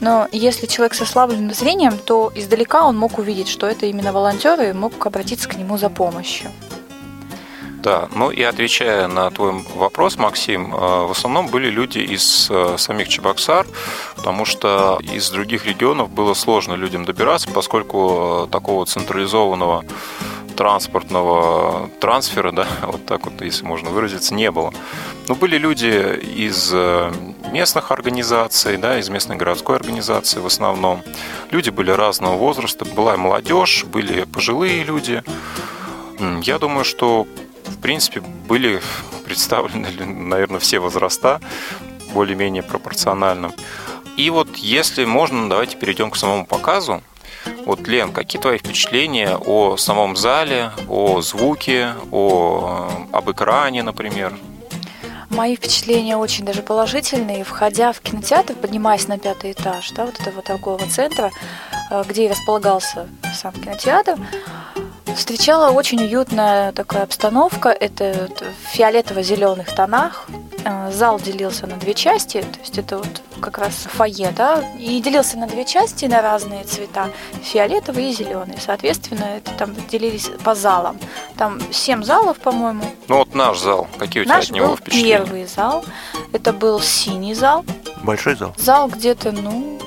Но 0.00 0.28
если 0.32 0.66
человек 0.66 0.94
со 0.94 1.04
слабым 1.04 1.52
зрением, 1.52 1.98
то 1.98 2.32
издалека 2.34 2.86
он 2.86 2.96
мог 2.96 3.18
увидеть, 3.18 3.48
что 3.48 3.66
это 3.66 3.86
именно 3.86 4.12
волонтеры, 4.12 4.70
и 4.70 4.72
мог 4.72 5.06
обратиться 5.06 5.48
к 5.48 5.56
нему 5.56 5.78
за 5.78 5.90
помощью. 5.90 6.50
Да, 7.82 8.08
ну 8.14 8.30
и 8.30 8.42
отвечая 8.42 9.08
на 9.08 9.30
твой 9.30 9.64
вопрос, 9.74 10.18
Максим, 10.18 10.74
э, 10.74 10.78
в 11.06 11.12
основном 11.12 11.46
были 11.48 11.70
люди 11.70 11.98
из 11.98 12.48
э, 12.50 12.76
самих 12.76 13.08
Чебоксар, 13.08 13.66
потому 14.16 14.44
что 14.44 14.98
из 15.00 15.30
других 15.30 15.64
регионов 15.64 16.10
было 16.10 16.34
сложно 16.34 16.74
людям 16.74 17.06
добираться, 17.06 17.48
поскольку 17.50 18.46
такого 18.52 18.84
централизованного 18.84 19.84
транспортного 20.56 21.90
трансфера, 22.00 22.52
да, 22.52 22.66
вот 22.82 23.06
так 23.06 23.24
вот, 23.24 23.40
если 23.40 23.64
можно 23.64 23.90
выразиться, 23.90 24.34
не 24.34 24.50
было. 24.50 24.72
Но 25.28 25.34
были 25.34 25.58
люди 25.58 26.18
из 26.18 26.70
э, 26.72 27.12
местных 27.50 27.90
организаций, 27.90 28.76
да, 28.76 28.98
из 28.98 29.08
местной 29.08 29.36
городской 29.36 29.76
организации 29.76 30.40
в 30.40 30.46
основном. 30.46 31.02
Люди 31.50 31.70
были 31.70 31.90
разного 31.90 32.36
возраста, 32.36 32.84
была 32.84 33.14
и 33.14 33.16
молодежь, 33.16 33.84
были 33.84 34.24
пожилые 34.24 34.84
люди. 34.84 35.22
Я 36.42 36.58
думаю, 36.58 36.84
что 36.84 37.26
в 37.64 37.78
принципе 37.78 38.20
были 38.20 38.80
представлены, 39.24 39.88
наверное, 40.04 40.60
все 40.60 40.78
возраста 40.78 41.40
более-менее 42.12 42.62
пропорционально. 42.62 43.52
И 44.16 44.28
вот 44.30 44.56
если 44.56 45.04
можно, 45.04 45.48
давайте 45.48 45.76
перейдем 45.76 46.10
к 46.10 46.16
самому 46.16 46.44
показу. 46.44 47.02
Вот, 47.64 47.86
Лен, 47.86 48.12
какие 48.12 48.40
твои 48.40 48.58
впечатления 48.58 49.36
о 49.36 49.76
самом 49.76 50.16
зале, 50.16 50.72
о 50.88 51.20
звуке, 51.20 51.94
о, 52.10 52.90
об 53.12 53.30
экране, 53.30 53.82
например? 53.82 54.34
Мои 55.30 55.54
впечатления 55.54 56.16
очень 56.16 56.44
даже 56.44 56.62
положительные. 56.62 57.44
Входя 57.44 57.92
в 57.92 58.00
кинотеатр, 58.00 58.54
поднимаясь 58.54 59.06
на 59.06 59.16
пятый 59.18 59.52
этаж 59.52 59.90
да, 59.92 60.06
вот 60.06 60.20
этого 60.20 60.42
торгового 60.42 60.86
центра, 60.88 61.30
э, 61.90 62.02
где 62.06 62.26
и 62.26 62.28
располагался 62.28 63.08
сам 63.34 63.52
кинотеатр, 63.52 64.18
встречала 65.16 65.70
очень 65.70 66.02
уютная 66.02 66.72
такая 66.72 67.02
обстановка. 67.04 67.68
Это 67.70 68.28
в 68.38 68.76
фиолетово-зеленых 68.76 69.74
тонах. 69.74 70.26
Э, 70.64 70.90
зал 70.92 71.18
делился 71.18 71.66
на 71.66 71.76
две 71.76 71.94
части, 71.94 72.40
то 72.42 72.60
есть 72.60 72.78
это 72.78 72.98
вот 72.98 73.22
как 73.40 73.58
раз 73.58 73.72
фойе, 73.74 74.32
да, 74.36 74.62
и 74.78 75.00
делился 75.00 75.38
на 75.38 75.46
две 75.46 75.64
части 75.64 76.04
на 76.04 76.20
разные 76.20 76.64
цвета, 76.64 77.08
фиолетовый 77.42 78.10
и 78.10 78.12
зеленый. 78.12 78.56
Соответственно, 78.60 79.24
это 79.24 79.52
там 79.52 79.74
делились 79.88 80.30
по 80.44 80.54
залам. 80.54 80.98
Там 81.38 81.58
семь 81.72 82.02
залов, 82.04 82.38
по-моему. 82.38 82.84
Ну 83.08 83.18
вот 83.18 83.34
наш 83.34 83.58
зал, 83.60 83.88
какие 83.98 84.22
у 84.22 84.24
тебя 84.26 84.36
Наш 84.36 84.46
от 84.46 84.50
него 84.52 84.66
был 84.68 84.76
впечатления? 84.76 85.08
первый 85.18 85.46
зал. 85.46 85.84
Это 86.32 86.52
был 86.52 86.80
синий 86.80 87.34
зал. 87.34 87.64
Большой 88.02 88.36
зал. 88.36 88.54
Зал 88.58 88.88
где-то, 88.88 89.32
ну, 89.32 89.78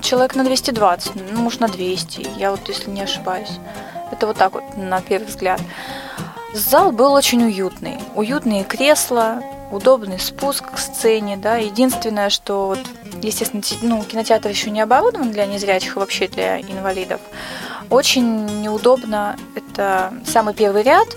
человек 0.00 0.34
на 0.36 0.44
220, 0.44 1.12
ну, 1.32 1.40
может, 1.42 1.60
на 1.60 1.68
200, 1.68 2.28
я 2.38 2.50
вот, 2.50 2.68
если 2.68 2.90
не 2.90 3.02
ошибаюсь. 3.02 3.50
Это 4.10 4.26
вот 4.26 4.36
так 4.36 4.52
вот, 4.52 4.76
на 4.76 5.00
первый 5.00 5.26
взгляд. 5.26 5.60
Зал 6.54 6.92
был 6.92 7.12
очень 7.12 7.44
уютный. 7.44 7.98
Уютные 8.14 8.64
кресла, 8.64 9.42
удобный 9.70 10.18
спуск 10.18 10.72
к 10.72 10.78
сцене, 10.78 11.36
да. 11.36 11.56
Единственное, 11.56 12.30
что, 12.30 12.68
вот, 12.68 12.78
естественно, 13.22 13.62
те- 13.62 13.76
ну, 13.82 14.02
кинотеатр 14.02 14.48
еще 14.48 14.70
не 14.70 14.80
оборудован 14.80 15.32
для 15.32 15.46
незрячих, 15.46 15.96
и 15.96 15.98
вообще 15.98 16.28
для 16.28 16.60
инвалидов. 16.60 17.20
Очень 17.90 18.62
неудобно, 18.62 19.36
это 19.54 20.14
самый 20.24 20.54
первый 20.54 20.82
ряд, 20.82 21.08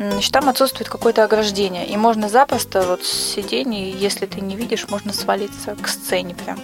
Значит, 0.00 0.32
там 0.32 0.48
отсутствует 0.48 0.88
какое-то 0.88 1.24
ограждение, 1.24 1.86
и 1.86 1.94
можно 1.98 2.30
запросто 2.30 2.80
вот 2.82 3.04
с 3.04 3.34
сидений, 3.34 3.90
если 3.90 4.24
ты 4.24 4.40
не 4.40 4.56
видишь, 4.56 4.88
можно 4.88 5.12
свалиться 5.12 5.76
к 5.76 5.86
сцене 5.88 6.34
прям. 6.34 6.58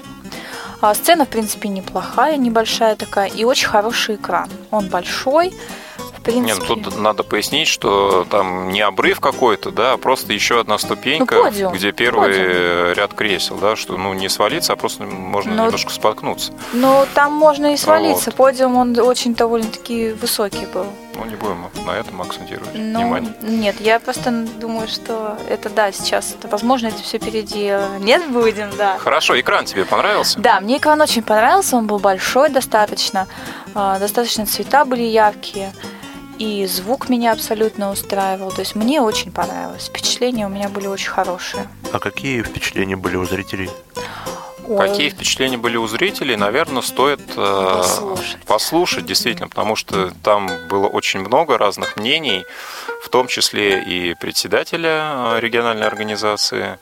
А 0.80 0.94
сцена, 0.94 1.24
в 1.24 1.28
принципе, 1.28 1.68
неплохая, 1.68 2.36
небольшая 2.36 2.96
такая, 2.96 3.28
и 3.28 3.44
очень 3.44 3.68
хороший 3.68 4.16
экран. 4.16 4.48
Он 4.70 4.86
большой, 4.88 5.46
Нет, 5.46 6.22
принципе. 6.22 6.64
ну 6.68 6.74
тут 6.76 6.98
надо 6.98 7.22
пояснить, 7.22 7.68
что 7.68 8.26
там 8.30 8.68
не 8.70 8.80
обрыв 8.82 9.20
какой-то, 9.20 9.70
да, 9.70 9.92
а 9.92 9.96
просто 9.96 10.32
еще 10.32 10.60
одна 10.60 10.76
ступенька, 10.78 11.34
Ну, 11.36 11.42
подиум, 11.44 11.72
где 11.72 11.92
первый 11.92 12.28
подиум. 12.28 12.92
ряд 12.94 13.14
кресел, 13.14 13.56
да, 13.56 13.76
что 13.76 13.96
ну 13.96 14.12
не 14.12 14.28
свалиться, 14.28 14.72
а 14.72 14.76
просто 14.76 15.04
можно 15.04 15.54
Ну, 15.54 15.64
немножко 15.64 15.90
споткнуться. 15.92 16.52
Но 16.72 17.06
там 17.14 17.32
можно 17.32 17.72
и 17.72 17.76
свалиться. 17.76 18.26
вот. 18.30 18.34
Подиум, 18.36 18.76
он 18.76 18.98
очень 18.98 19.34
довольно-таки 19.34 20.10
высокий 20.12 20.66
был. 20.66 20.86
Ну 21.16 21.24
не 21.24 21.34
будем 21.36 21.66
на 21.86 21.92
этом 21.92 22.20
акцентировать 22.20 22.70
Ну, 22.74 23.00
внимание. 23.00 23.32
нет, 23.42 23.80
я 23.80 23.98
просто 23.98 24.30
думаю, 24.60 24.86
что 24.86 25.38
это, 25.48 25.70
да, 25.70 25.90
сейчас, 25.92 26.34
это, 26.38 26.46
возможно, 26.48 26.88
это 26.88 27.02
все 27.02 27.18
переделано. 27.18 27.98
Нет, 27.98 28.30
будем, 28.30 28.70
да. 28.76 28.98
Хорошо, 28.98 29.38
экран 29.40 29.64
тебе 29.64 29.84
понравился? 29.84 30.38
Да, 30.38 30.60
мне 30.60 30.76
экран 30.76 31.00
очень 31.00 31.22
понравился, 31.22 31.76
он 31.76 31.86
был 31.86 31.98
большой 31.98 32.50
достаточно, 32.50 33.26
а, 33.74 33.98
достаточно 33.98 34.44
цвета 34.46 34.84
были 34.84 35.02
яркие, 35.02 35.72
и 36.38 36.66
звук 36.66 37.08
меня 37.08 37.32
абсолютно 37.32 37.90
устраивал, 37.90 38.50
то 38.52 38.60
есть 38.60 38.74
мне 38.74 39.00
очень 39.00 39.32
понравилось, 39.32 39.86
впечатления 39.86 40.44
у 40.46 40.50
меня 40.50 40.68
были 40.68 40.86
очень 40.86 41.08
хорошие. 41.10 41.66
А 41.92 41.98
какие 41.98 42.42
впечатления 42.42 42.96
были 42.96 43.16
у 43.16 43.24
зрителей? 43.24 43.70
Ой, 44.68 44.78
Какие 44.88 45.10
впечатления 45.10 45.56
были 45.58 45.76
у 45.76 45.86
зрителей, 45.86 46.36
наверное, 46.36 46.82
стоит 46.82 47.20
э, 47.36 47.74
Послушать. 47.76 48.36
послушать, 48.46 49.06
действительно, 49.06 49.48
потому 49.48 49.76
что 49.76 50.10
там 50.24 50.48
было 50.68 50.86
очень 50.88 51.20
много 51.20 51.56
разных 51.56 51.96
мнений, 51.96 52.44
в 53.02 53.08
том 53.08 53.28
числе 53.28 53.82
и 53.82 54.14
председателя 54.14 55.36
э, 55.36 55.40
региональной 55.40 55.86
организации. 55.86 56.78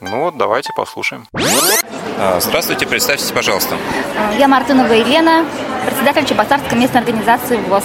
Ну 0.00 0.24
вот, 0.24 0.36
давайте 0.36 0.72
послушаем. 0.76 1.26
А, 2.18 2.38
Здравствуйте, 2.40 2.86
представьтесь, 2.86 3.30
пожалуйста. 3.32 3.76
Я 4.38 4.46
Мартынова 4.46 4.92
Елена, 4.92 5.44
председатель 5.86 6.26
Чебоксарской 6.26 6.78
местной 6.78 7.00
организации 7.00 7.56
ВОЗ. 7.56 7.84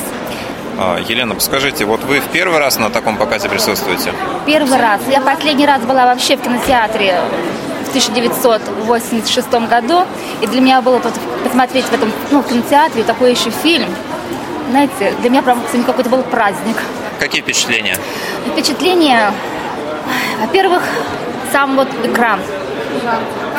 А, 0.78 1.00
Елена, 1.00 1.36
подскажите, 1.36 1.86
вот 1.86 2.04
вы 2.04 2.20
в 2.20 2.27
первый 2.27 2.60
раз 2.60 2.77
на 2.80 2.90
таком 2.90 3.18
показе 3.18 3.50
присутствуете? 3.50 4.14
Первый 4.46 4.77
раз. 4.77 5.01
Я 5.10 5.22
последний 5.22 5.66
раз 5.66 5.82
была 5.84 6.06
вообще 6.06 6.38
в 6.38 6.42
кинотеатре 6.42 7.22
1986 7.92 9.51
году. 9.70 10.06
И 10.42 10.48
для 10.48 10.62
меня 10.62 10.82
было 10.82 11.00
тут 11.00 11.14
посмотреть 11.44 11.86
в 11.86 11.94
этом 11.94 12.12
ну, 12.32 12.42
в 12.42 12.48
кинотеатре 12.48 13.04
такой 13.04 13.32
еще 13.32 13.50
фильм. 13.50 13.90
Знаете, 14.70 15.14
для 15.20 15.30
меня, 15.30 15.42
правда, 15.42 15.64
сегодня 15.68 15.86
какой-то 15.86 16.10
был 16.10 16.24
праздник. 16.24 16.77
Какие 17.20 17.42
впечатления? 17.42 17.98
И 18.46 18.50
впечатление, 18.50 19.32
во-первых, 20.40 20.82
сам 21.51 21.75
вот 21.75 21.88
экран. 22.04 22.40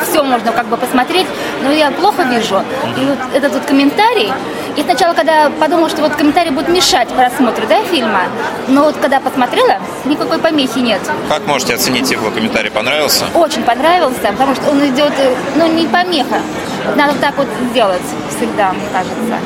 Все 0.09 0.23
можно 0.23 0.51
как 0.51 0.67
бы 0.67 0.77
посмотреть, 0.77 1.27
но 1.63 1.71
я 1.71 1.91
плохо 1.91 2.23
вижу. 2.23 2.61
И 2.97 3.05
вот 3.05 3.17
этот 3.33 3.53
вот 3.53 3.65
комментарий, 3.65 4.31
и 4.75 4.81
сначала, 4.81 5.13
когда 5.13 5.49
подумала, 5.59 5.89
что 5.89 6.01
вот 6.01 6.15
комментарий 6.15 6.51
будет 6.51 6.69
мешать 6.69 7.07
просмотру 7.09 7.65
да, 7.67 7.83
фильма, 7.83 8.23
но 8.67 8.83
вот 8.83 8.97
когда 8.97 9.19
посмотрела, 9.19 9.79
никакой 10.05 10.39
помехи 10.39 10.79
нет. 10.79 11.01
Как 11.29 11.45
можете 11.45 11.75
оценить 11.75 12.09
его 12.09 12.31
комментарий? 12.31 12.71
Понравился? 12.71 13.25
Очень 13.35 13.63
понравился, 13.63 14.31
потому 14.31 14.55
что 14.55 14.71
он 14.71 14.85
идет, 14.87 15.13
э, 15.17 15.35
ну, 15.55 15.71
не 15.71 15.85
помеха. 15.85 16.41
Надо 16.95 17.13
вот 17.13 17.21
так 17.21 17.37
вот 17.37 17.47
сделать 17.71 18.01
всегда, 18.35 18.71
мне 18.73 18.87
кажется. 18.91 19.37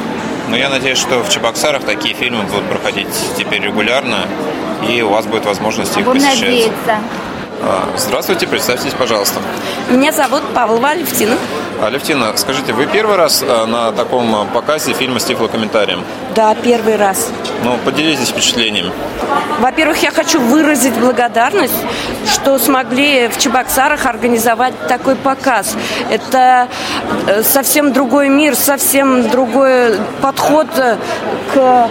Ну, 0.50 0.56
я 0.56 0.70
надеюсь, 0.70 0.98
что 0.98 1.22
в 1.24 1.30
Чебоксарах 1.30 1.84
такие 1.84 2.16
фильмы 2.16 2.44
будут 2.44 2.66
проходить 2.70 3.08
теперь 3.38 3.62
регулярно, 3.62 4.20
и 4.88 5.02
у 5.02 5.10
вас 5.10 5.26
будет 5.26 5.46
возможность 5.46 5.98
их 5.98 6.06
Будем 6.06 6.22
посещать. 6.22 6.42
надеяться. 6.42 6.98
А, 7.62 7.90
Здравствуйте, 7.98 8.48
представьтесь, 8.48 8.94
пожалуйста. 8.94 9.40
Меня 9.90 10.12
зовут 10.12 10.44
Павлова 10.54 10.90
Алевтина. 10.90 11.36
Алевтина, 11.82 12.36
скажите, 12.36 12.74
вы 12.74 12.88
первый 12.88 13.18
раз 13.18 13.44
э, 13.44 13.66
на 13.66 13.92
таком 13.92 14.34
э, 14.36 14.46
показе 14.54 14.94
фильма 14.94 15.20
с 15.20 15.26
тифлокомментарием? 15.26 16.04
Да, 16.36 16.56
первый 16.56 16.96
раз. 16.96 17.32
Ну, 17.64 17.78
поделитесь 17.86 18.30
впечатлениями. 18.30 18.92
Во-первых, 19.60 20.02
я 20.04 20.12
хочу 20.12 20.40
выразить 20.40 20.94
благодарность, 20.94 21.74
что 22.32 22.58
смогли 22.60 23.28
в 23.28 23.38
Чебоксарах 23.38 24.06
организовать 24.06 24.74
такой 24.88 25.16
показ. 25.16 25.76
Это 26.10 26.68
э, 27.28 27.44
совсем 27.44 27.94
другой 27.94 28.30
мир, 28.30 28.56
совсем 28.56 29.30
другой 29.30 30.00
подход 30.22 30.68
к 31.54 31.90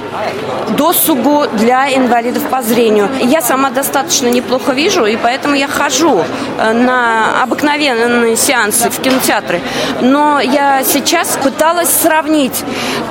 досугу 0.77 1.47
для 1.53 1.95
инвалидов 1.95 2.43
по 2.51 2.63
зрению. 2.63 3.09
Я 3.21 3.41
сама 3.41 3.71
достаточно 3.71 4.29
неплохо 4.29 4.73
вижу, 4.73 5.07
и 5.07 5.17
поэтому 5.17 5.56
я 5.57 5.69
хожу 5.69 6.23
э, 6.59 6.73
на 6.73 7.43
обыкновенные 7.43 8.37
сеансы 8.37 8.91
в 8.91 9.01
кинотеатры. 9.01 9.61
Но 10.01 10.41
я 10.41 10.83
сейчас 10.85 11.39
пыталась 11.43 11.91
сравнить. 11.91 12.65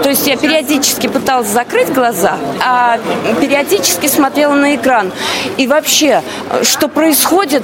То 0.04 0.10
есть 0.10 0.28
я 0.28 0.38
периодически 0.38 1.08
пыталась 1.08 1.48
закрыть 1.48 1.92
глаза, 1.92 2.38
а 2.66 2.98
периодически 3.42 4.08
смотрела 4.08 4.54
на 4.54 4.76
экран. 4.76 5.12
И 5.58 5.68
вообще, 5.68 6.22
что 6.64 6.88
происходит, 6.88 7.64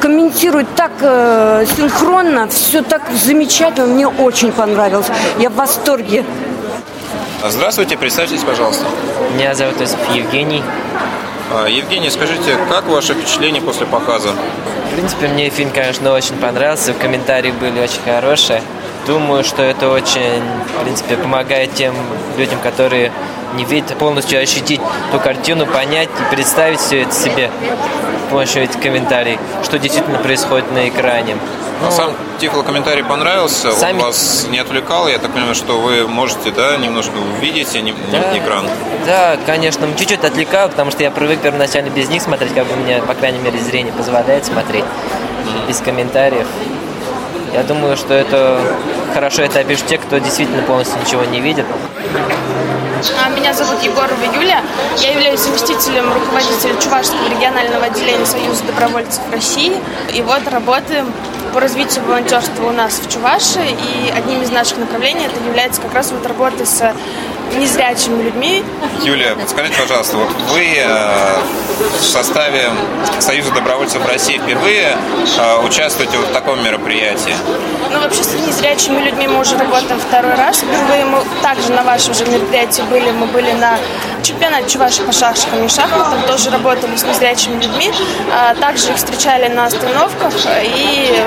комментирует 0.00 0.74
так 0.74 0.92
э, 1.00 1.66
синхронно, 1.76 2.48
все 2.48 2.82
так 2.82 3.02
замечательно, 3.12 3.86
мне 3.86 4.08
очень 4.08 4.52
понравилось. 4.52 5.06
Я 5.38 5.50
в 5.50 5.54
восторге. 5.54 6.24
Здравствуйте, 7.48 7.96
представьтесь, 7.96 8.42
пожалуйста. 8.42 8.84
Меня 9.34 9.54
зовут 9.54 9.80
Осип 9.80 9.98
Евгений. 10.14 10.62
А, 11.54 11.68
Евгений, 11.68 12.08
скажите, 12.08 12.56
как 12.70 12.86
ваше 12.86 13.12
впечатление 13.12 13.60
после 13.60 13.84
показа? 13.84 14.30
В 14.90 14.94
принципе, 14.94 15.28
мне 15.28 15.50
фильм, 15.50 15.70
конечно, 15.70 16.10
очень 16.12 16.36
понравился. 16.36 16.94
Комментарии 16.94 17.50
были 17.50 17.78
очень 17.78 18.00
хорошие. 18.06 18.62
Думаю, 19.06 19.44
что 19.44 19.62
это 19.62 19.90
очень, 19.90 20.40
в 20.78 20.82
принципе, 20.82 21.16
помогает 21.18 21.74
тем 21.74 21.94
людям, 22.38 22.58
которые 22.60 23.12
не 23.54 23.66
видят, 23.66 23.98
полностью 23.98 24.40
ощутить 24.40 24.80
ту 25.10 25.18
картину, 25.18 25.66
понять 25.66 26.08
и 26.08 26.34
представить 26.34 26.80
все 26.80 27.02
это 27.02 27.12
себе 27.12 27.50
с 28.26 28.30
помощью 28.30 28.62
этих 28.62 28.80
комментариев, 28.80 29.38
что 29.62 29.78
действительно 29.78 30.18
происходит 30.18 30.72
на 30.72 30.88
экране. 30.88 31.36
А 31.86 31.90
сам 31.90 32.12
тифлокомментарий 32.40 33.02
понравился? 33.04 33.72
Сами- 33.72 33.98
Он 33.98 34.06
вас 34.06 34.46
не 34.50 34.58
отвлекал? 34.58 35.08
Я 35.08 35.18
так 35.18 35.32
понимаю, 35.32 35.54
что 35.54 35.78
вы 35.78 36.06
можете, 36.06 36.50
да, 36.50 36.76
немножко 36.76 37.12
увидеть 37.16 37.74
не, 37.74 37.92
Да. 38.12 38.38
экран? 38.38 38.66
Да, 39.06 39.36
конечно, 39.46 39.86
чуть-чуть 39.98 40.24
отвлекал, 40.24 40.68
потому 40.68 40.90
что 40.90 41.02
я 41.02 41.10
привык 41.10 41.40
первоначально 41.40 41.90
без 41.90 42.08
них 42.08 42.22
смотреть, 42.22 42.54
как 42.54 42.66
бы 42.66 42.76
мне, 42.76 43.00
по 43.02 43.14
крайней 43.14 43.38
мере, 43.40 43.58
зрение 43.58 43.92
позволяет 43.92 44.44
смотреть 44.46 44.84
без 45.68 45.78
комментариев. 45.78 46.46
Я 47.52 47.62
думаю, 47.64 47.96
что 47.96 48.14
это 48.14 48.60
хорошо 49.12 49.42
это 49.42 49.60
опишут 49.60 49.86
те, 49.86 49.98
кто 49.98 50.18
действительно 50.18 50.62
полностью 50.62 50.98
ничего 51.04 51.24
не 51.24 51.40
видит. 51.40 51.66
А, 53.24 53.28
Меня 53.30 53.52
зовут 53.52 53.82
Егорова 53.82 54.24
Юля. 54.34 54.62
Я 54.98 55.10
являюсь 55.12 55.40
заместителем 55.40 56.04
руководителя 56.14 56.80
Чувашского 56.80 57.28
регионального 57.28 57.86
отделения 57.86 58.24
Союза 58.24 58.62
добровольцев 58.64 59.20
России. 59.32 59.72
И 60.14 60.22
вот 60.22 60.40
работаем 60.50 61.12
по 61.52 61.60
развитию 61.60 62.04
волонтерства 62.04 62.66
у 62.66 62.72
нас 62.72 62.98
в 62.98 63.10
Чувашии, 63.10 63.70
и 63.70 64.10
одним 64.10 64.42
из 64.42 64.50
наших 64.50 64.78
направлений 64.78 65.26
это 65.26 65.42
является 65.44 65.80
как 65.80 65.94
раз 65.94 66.10
вот 66.10 66.26
работа 66.26 66.64
с 66.64 66.94
незрячими 67.58 68.22
людьми. 68.22 68.64
Юлия, 69.02 69.34
подскажите, 69.34 69.78
пожалуйста, 69.80 70.16
вот 70.16 70.28
вы 70.52 70.74
э, 70.76 71.38
в 72.00 72.02
составе 72.02 72.70
Союза 73.20 73.52
добровольцев 73.52 74.06
России 74.06 74.38
впервые 74.38 74.96
э, 75.38 75.66
участвуете 75.66 76.16
вот 76.16 76.28
в 76.28 76.32
таком 76.32 76.62
мероприятии? 76.64 77.34
Ну, 77.90 78.00
вообще, 78.00 78.22
с 78.22 78.32
незрячими 78.34 79.02
людьми 79.02 79.28
мы 79.28 79.40
уже 79.40 79.56
работаем 79.58 80.00
второй 80.00 80.34
раз. 80.34 80.58
Впервые 80.58 81.04
мы 81.04 81.18
также 81.42 81.72
на 81.72 81.82
вашем 81.82 82.14
же 82.14 82.24
мероприятии 82.24 82.82
были. 82.90 83.10
Мы 83.10 83.26
были 83.26 83.52
на 83.52 83.76
чемпионате 84.22 84.70
Чуваши 84.70 85.02
по 85.02 85.12
шашкам 85.12 85.64
и 85.64 85.68
шахматам. 85.68 86.22
Тоже 86.26 86.50
работали 86.50 86.96
с 86.96 87.02
незрячими 87.02 87.54
людьми. 87.54 87.92
А 88.32 88.54
также 88.54 88.90
их 88.90 88.96
встречали 88.96 89.48
на 89.48 89.66
остановках 89.66 90.32
и 90.62 91.22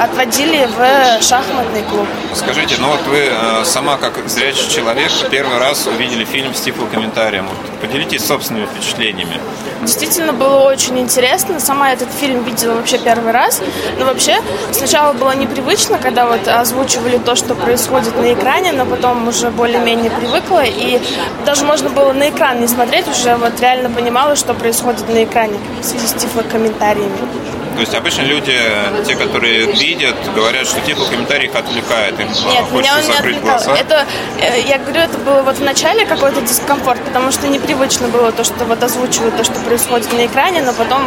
отводили 0.00 0.68
в 0.76 1.22
шахматный 1.22 1.82
клуб. 1.82 2.06
Скажите, 2.34 2.76
ну 2.80 2.88
вот 2.88 3.02
вы 3.06 3.28
э, 3.30 3.64
сама 3.64 3.96
как 3.96 4.28
зрячий 4.28 4.68
человек 4.70 5.10
первый 5.30 5.58
раз 5.58 5.86
увидели 5.86 6.24
фильм 6.24 6.54
с 6.54 6.60
тифлокомментарием. 6.60 7.46
Вот 7.46 7.80
поделитесь 7.80 8.24
собственными 8.24 8.66
впечатлениями. 8.66 9.40
Действительно 9.82 10.32
было 10.32 10.60
очень 10.68 10.98
интересно. 10.98 11.60
Сама 11.60 11.92
этот 11.92 12.08
фильм 12.12 12.42
видела 12.44 12.74
вообще 12.74 12.98
первый 12.98 13.32
раз. 13.32 13.60
Но 13.98 14.06
вообще 14.06 14.38
сначала 14.72 15.12
было 15.12 15.34
непривычно, 15.34 15.98
когда 15.98 16.26
вот 16.26 16.46
озвучивали 16.48 17.18
то, 17.18 17.36
что 17.36 17.54
происходит 17.54 18.16
на 18.16 18.32
экране, 18.32 18.72
но 18.72 18.84
потом 18.84 19.28
уже 19.28 19.50
более-менее 19.50 20.10
привыкла. 20.10 20.64
И 20.64 21.00
даже 21.46 21.64
можно 21.64 21.90
было 21.90 22.12
на 22.12 22.27
экран 22.30 22.60
не 22.60 22.66
смотреть, 22.66 23.08
уже 23.08 23.36
вот 23.36 23.60
реально 23.60 23.90
понимала, 23.90 24.36
что 24.36 24.54
происходит 24.54 25.08
на 25.08 25.24
экране 25.24 25.58
в 25.80 25.84
связи 25.84 26.06
с 26.06 26.12
тифлокомментариями. 26.14 27.57
То 27.78 27.82
есть 27.82 27.94
обычно 27.94 28.22
люди, 28.22 28.58
те, 29.06 29.14
которые 29.14 29.72
видят, 29.72 30.16
говорят, 30.34 30.66
что 30.66 30.80
тифлокомментарий 30.80 31.46
их 31.46 31.54
отвлекает, 31.54 32.18
им 32.18 32.26
Нет, 32.26 32.72
меня 32.72 32.96
он 32.98 33.06
не 33.06 33.14
отвлекал. 33.14 33.42
Глаза. 33.42 33.76
Это, 33.76 34.04
э, 34.40 34.62
я 34.68 34.78
говорю, 34.78 35.02
это 35.02 35.16
было 35.18 35.42
вот 35.42 35.58
в 35.58 35.62
начале 35.62 36.04
какой-то 36.04 36.40
дискомфорт, 36.40 37.00
потому 37.04 37.30
что 37.30 37.46
непривычно 37.46 38.08
было 38.08 38.32
то, 38.32 38.42
что 38.42 38.64
вот 38.64 38.82
озвучивают 38.82 39.36
то, 39.36 39.44
что 39.44 39.60
происходит 39.60 40.12
на 40.12 40.26
экране, 40.26 40.62
но 40.62 40.72
потом 40.72 41.02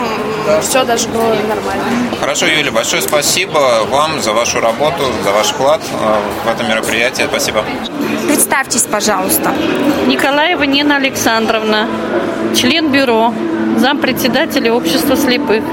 все 0.62 0.86
даже 0.86 1.10
было 1.10 1.36
нормально. 1.49 1.84
Хорошо, 2.21 2.45
Юля, 2.45 2.71
большое 2.71 3.01
спасибо 3.01 3.86
вам 3.89 4.21
за 4.21 4.31
вашу 4.31 4.62
работу, 4.62 5.03
за 5.25 5.31
ваш 5.34 5.47
вклад 5.47 5.81
э, 5.81 6.21
в 6.45 6.47
это 6.47 6.63
мероприятие. 6.63 7.27
Спасибо. 7.27 7.65
Представьтесь, 8.27 8.84
пожалуйста. 8.84 9.53
Николаева 10.07 10.63
Нина 10.63 10.95
Александровна, 10.95 11.89
член 12.55 12.93
бюро, 12.93 13.34
зампредседателя 13.75 14.71
общества 14.71 15.17
слепых. 15.17 15.65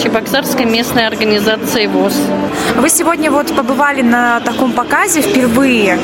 Чебоксарской 0.00 0.64
местной 0.64 1.06
организации 1.06 1.86
ВОЗ. 1.86 2.14
Вы 2.76 2.88
сегодня 2.88 3.30
вот 3.30 3.54
побывали 3.54 4.02
на 4.02 4.40
таком 4.40 4.72
показе 4.72 5.20
впервые. 5.20 5.98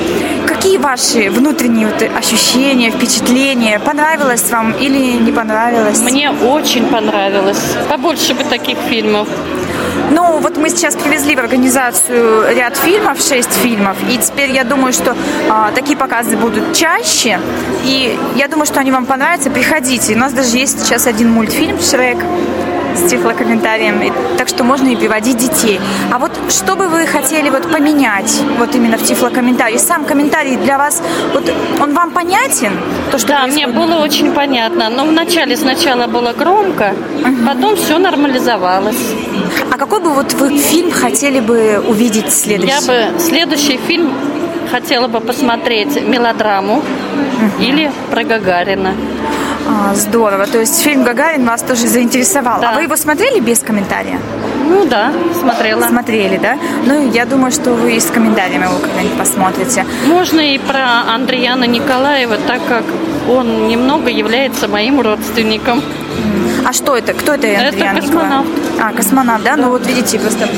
Какие 0.46 0.78
ваши 0.78 1.30
внутренние 1.30 1.86
вот 1.86 2.02
ощущения, 2.16 2.90
впечатления? 2.90 3.78
Понравилось 3.78 4.50
вам 4.50 4.72
или 4.72 5.18
не 5.18 5.32
понравилось? 5.32 6.00
Мне 6.00 6.30
очень 6.30 6.86
понравилось. 6.86 7.60
Побольше 7.88 8.34
бы 8.34 8.44
таких 8.44 8.78
фильмов. 8.88 9.28
Ну, 10.10 10.38
вот 10.38 10.56
мы 10.56 10.70
сейчас 10.70 10.96
привезли 10.96 11.36
в 11.36 11.38
организацию 11.38 12.54
ряд 12.54 12.76
фильмов, 12.76 13.20
шесть 13.20 13.52
фильмов, 13.52 13.96
и 14.10 14.16
теперь 14.16 14.52
я 14.52 14.64
думаю, 14.64 14.92
что 14.92 15.14
а, 15.50 15.70
такие 15.72 15.98
показы 15.98 16.36
будут 16.36 16.74
чаще, 16.74 17.38
и 17.84 18.18
я 18.36 18.48
думаю, 18.48 18.66
что 18.66 18.80
они 18.80 18.90
вам 18.90 19.04
понравятся. 19.04 19.50
Приходите. 19.50 20.14
У 20.14 20.18
нас 20.18 20.32
даже 20.32 20.56
есть 20.56 20.80
сейчас 20.80 21.06
один 21.06 21.30
мультфильм 21.30 21.78
«Шрек», 21.80 22.18
с 22.98 23.10
тифлокомментарием, 23.10 24.12
так 24.36 24.48
что 24.48 24.64
можно 24.64 24.88
и 24.88 24.96
приводить 24.96 25.36
детей. 25.36 25.80
А 26.12 26.18
вот 26.18 26.32
что 26.50 26.76
бы 26.76 26.88
вы 26.88 27.06
хотели 27.06 27.50
вот 27.50 27.70
поменять 27.70 28.40
вот 28.58 28.74
именно 28.74 28.98
в 28.98 29.02
тифлокомментарии? 29.02 29.78
Сам 29.78 30.04
комментарий 30.04 30.56
для 30.56 30.78
вас, 30.78 31.02
вот 31.32 31.50
он 31.80 31.94
вам 31.94 32.10
понятен? 32.10 32.72
То, 33.10 33.18
что 33.18 33.28
да, 33.28 33.42
происходит? 33.42 33.68
мне 33.68 33.86
было 33.86 34.02
очень 34.02 34.32
понятно, 34.32 34.90
но 34.90 35.04
вначале 35.04 35.56
сначала 35.56 36.06
было 36.06 36.32
громко, 36.32 36.94
uh-huh. 36.94 37.46
потом 37.46 37.76
все 37.76 37.98
нормализовалось. 37.98 39.14
А 39.72 39.78
какой 39.78 40.00
бы 40.00 40.10
вот 40.10 40.32
вы 40.34 40.58
фильм 40.58 40.90
хотели 40.90 41.40
бы 41.40 41.82
увидеть 41.86 42.32
следующий? 42.32 42.74
Я 42.74 42.80
бы 42.80 43.18
следующий 43.18 43.78
фильм 43.78 44.12
хотела 44.70 45.08
бы 45.08 45.20
посмотреть 45.20 46.02
мелодраму 46.02 46.82
uh-huh. 46.82 47.64
или 47.64 47.90
про 48.10 48.24
Гагарина. 48.24 48.94
А, 49.68 49.94
здорово. 49.94 50.46
То 50.46 50.58
есть 50.58 50.80
фильм 50.80 51.04
«Гагарин» 51.04 51.44
вас 51.44 51.62
тоже 51.62 51.86
заинтересовал. 51.86 52.60
Да. 52.60 52.70
А 52.70 52.74
вы 52.74 52.82
его 52.82 52.96
смотрели 52.96 53.40
без 53.40 53.60
комментария? 53.60 54.18
Ну 54.66 54.86
да, 54.86 55.12
смотрела. 55.38 55.82
Смотрели, 55.82 56.38
да? 56.38 56.56
Ну, 56.86 57.10
я 57.10 57.26
думаю, 57.26 57.52
что 57.52 57.72
вы 57.72 57.96
и 57.96 58.00
с 58.00 58.06
комментариями 58.06 58.64
его 58.64 58.78
когда-нибудь 58.78 59.18
посмотрите. 59.18 59.84
Можно 60.06 60.40
и 60.40 60.58
про 60.58 61.12
Андреяна 61.14 61.64
Николаева, 61.64 62.36
так 62.46 62.60
как 62.66 62.84
он 63.28 63.68
немного 63.68 64.08
является 64.10 64.68
моим 64.68 65.00
родственником. 65.00 65.82
А 66.66 66.72
что 66.72 66.96
это? 66.96 67.12
Кто 67.12 67.34
это 67.34 67.46
Андреян 67.46 67.96
Это 67.96 68.06
космонавт. 68.06 68.48
Николаев? 68.48 68.80
А, 68.80 68.92
космонавт, 68.96 69.44
да? 69.44 69.56
да? 69.56 69.62
Ну 69.62 69.70
вот 69.70 69.86
видите, 69.86 70.18
просто 70.18 70.48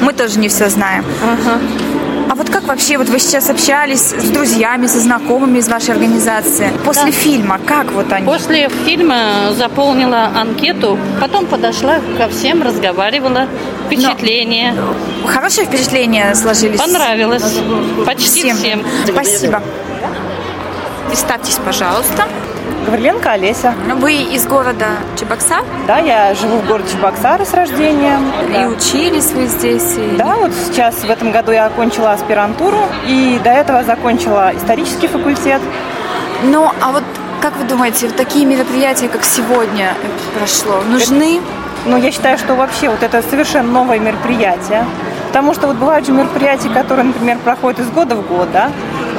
мы 0.00 0.12
тоже 0.12 0.38
не 0.38 0.48
все 0.48 0.68
знаем. 0.68 1.04
Ага. 1.22 1.58
А 2.30 2.36
вот 2.36 2.48
как 2.48 2.62
вообще, 2.62 2.96
вот 2.96 3.08
вы 3.08 3.18
сейчас 3.18 3.50
общались 3.50 4.12
с 4.12 4.28
друзьями, 4.30 4.86
со 4.86 5.00
знакомыми 5.00 5.58
из 5.58 5.68
вашей 5.68 5.94
организации? 5.94 6.70
После 6.84 7.06
да. 7.06 7.10
фильма, 7.10 7.58
как 7.58 7.90
вот 7.90 8.12
они? 8.12 8.24
После 8.24 8.68
фильма 8.68 9.52
заполнила 9.52 10.26
анкету, 10.26 10.96
потом 11.20 11.46
подошла 11.46 11.98
ко 12.18 12.28
всем, 12.28 12.62
разговаривала. 12.62 13.48
Впечатления. 13.86 14.76
Но 15.22 15.26
хорошее 15.26 15.66
впечатление 15.66 16.36
сложились? 16.36 16.78
Понравилось. 16.78 17.58
Почти 18.06 18.42
всем. 18.42 18.56
всем. 18.56 18.86
Спасибо. 19.08 19.60
Представьтесь, 21.08 21.58
пожалуйста. 21.64 22.28
Гавриленко 22.86 23.32
Олеся. 23.32 23.74
Вы 23.96 24.14
из 24.14 24.46
города 24.46 24.86
Чебоксар? 25.18 25.64
Да, 25.86 25.98
я 25.98 26.34
живу 26.34 26.58
в 26.58 26.66
городе 26.66 26.92
Чебоксары 26.92 27.44
с 27.44 27.52
рождения. 27.52 28.18
И 28.48 28.52
да. 28.52 28.68
учились 28.68 29.32
вы 29.32 29.46
здесь? 29.46 29.96
И... 29.96 30.16
Да, 30.16 30.36
вот 30.36 30.52
сейчас 30.66 30.96
в 30.96 31.10
этом 31.10 31.30
году 31.30 31.52
я 31.52 31.66
окончила 31.66 32.12
аспирантуру 32.12 32.80
и 33.06 33.40
до 33.44 33.50
этого 33.50 33.84
закончила 33.84 34.52
исторический 34.56 35.08
факультет. 35.08 35.60
Ну, 36.44 36.70
а 36.80 36.92
вот 36.92 37.04
как 37.40 37.56
вы 37.56 37.64
думаете, 37.64 38.08
такие 38.08 38.44
мероприятия, 38.44 39.08
как 39.08 39.24
сегодня 39.24 39.94
прошло, 40.38 40.82
нужны? 40.82 41.36
Это, 41.36 41.44
ну, 41.86 41.96
я 41.96 42.12
считаю, 42.12 42.38
что 42.38 42.54
вообще 42.54 42.88
вот 42.88 43.02
это 43.02 43.22
совершенно 43.22 43.70
новое 43.70 43.98
мероприятие. 43.98 44.84
Потому 45.28 45.54
что 45.54 45.68
вот 45.68 45.76
бывают 45.76 46.06
же 46.06 46.12
мероприятия, 46.12 46.68
которые, 46.70 47.04
например, 47.04 47.38
проходят 47.38 47.78
из 47.78 47.88
года 47.88 48.16
в 48.16 48.26
год, 48.26 48.50
да, 48.52 48.70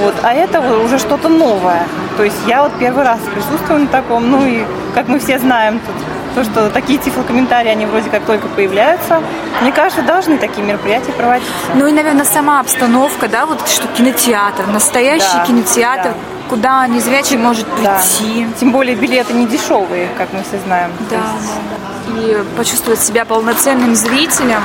вот, 0.02 0.14
а 0.24 0.34
это 0.34 0.60
уже 0.84 1.00
что-то 1.00 1.30
новое. 1.30 1.84
То 2.18 2.24
есть 2.24 2.38
я 2.48 2.64
вот 2.64 2.72
первый 2.80 3.04
раз 3.04 3.20
присутствую 3.34 3.82
на 3.82 3.88
таком, 3.88 4.30
ну 4.30 4.46
и 4.46 4.64
как 4.94 5.08
мы 5.08 5.20
все 5.20 5.40
знаем, 5.40 5.80
тут 5.80 5.96
то, 6.36 6.44
что 6.44 6.70
такие 6.70 6.98
тифлокомментарии, 7.00 7.70
они 7.70 7.86
вроде 7.86 8.10
как 8.10 8.24
только 8.24 8.48
появляются. 8.48 9.22
Мне 9.62 9.72
кажется, 9.72 10.02
должны 10.02 10.38
такие 10.38 10.66
мероприятия 10.66 11.12
проводиться. 11.12 11.52
Ну 11.76 11.88
и, 11.88 11.92
наверное, 11.92 12.26
сама 12.26 12.60
обстановка, 12.60 13.28
да, 13.28 13.46
вот 13.46 13.68
что 13.68 13.88
кинотеатр, 13.88 14.68
настоящий 14.68 15.38
да, 15.38 15.46
кинотеатр, 15.46 16.10
да. 16.10 16.50
куда 16.50 16.88
незрячий 16.88 17.38
может 17.38 17.68
прийти. 17.68 18.46
Да. 18.46 18.60
Тем 18.60 18.72
более 18.72 18.96
билеты 18.96 19.34
не 19.34 19.46
дешевые, 19.46 20.10
как 20.18 20.32
мы 20.34 20.42
все 20.44 20.58
знаем. 20.66 20.92
Да, 21.10 21.18
да. 21.18 22.22
И 22.22 22.38
почувствовать 22.58 23.00
себя 23.00 23.26
полноценным 23.26 23.96
зрителем. 23.96 24.62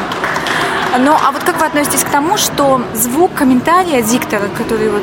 Ну, 0.99 1.13
а 1.13 1.31
вот 1.31 1.43
как 1.43 1.61
вы 1.61 1.67
относитесь 1.67 2.05
к 2.05 2.09
тому, 2.09 2.37
что 2.39 2.81
звук 2.95 3.35
комментария 3.35 4.03
диктора, 4.03 4.49
который 4.57 4.89
вот 4.89 5.03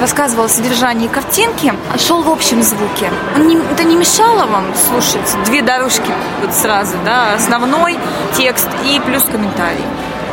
рассказывал 0.00 0.44
о 0.44 0.48
содержании 0.48 1.08
картинки, 1.08 1.72
шел 1.98 2.22
в 2.22 2.30
общем 2.30 2.62
звуке. 2.62 3.10
Он 3.36 3.46
не, 3.46 3.56
это 3.56 3.84
не 3.84 3.96
мешало 3.96 4.46
вам 4.46 4.64
слушать 4.88 5.36
две 5.46 5.62
дорожки 5.62 6.10
вот 6.42 6.54
сразу, 6.54 6.96
да, 7.04 7.34
основной 7.34 7.98
текст 8.36 8.68
и 8.84 9.00
плюс 9.00 9.24
комментарий? 9.24 9.84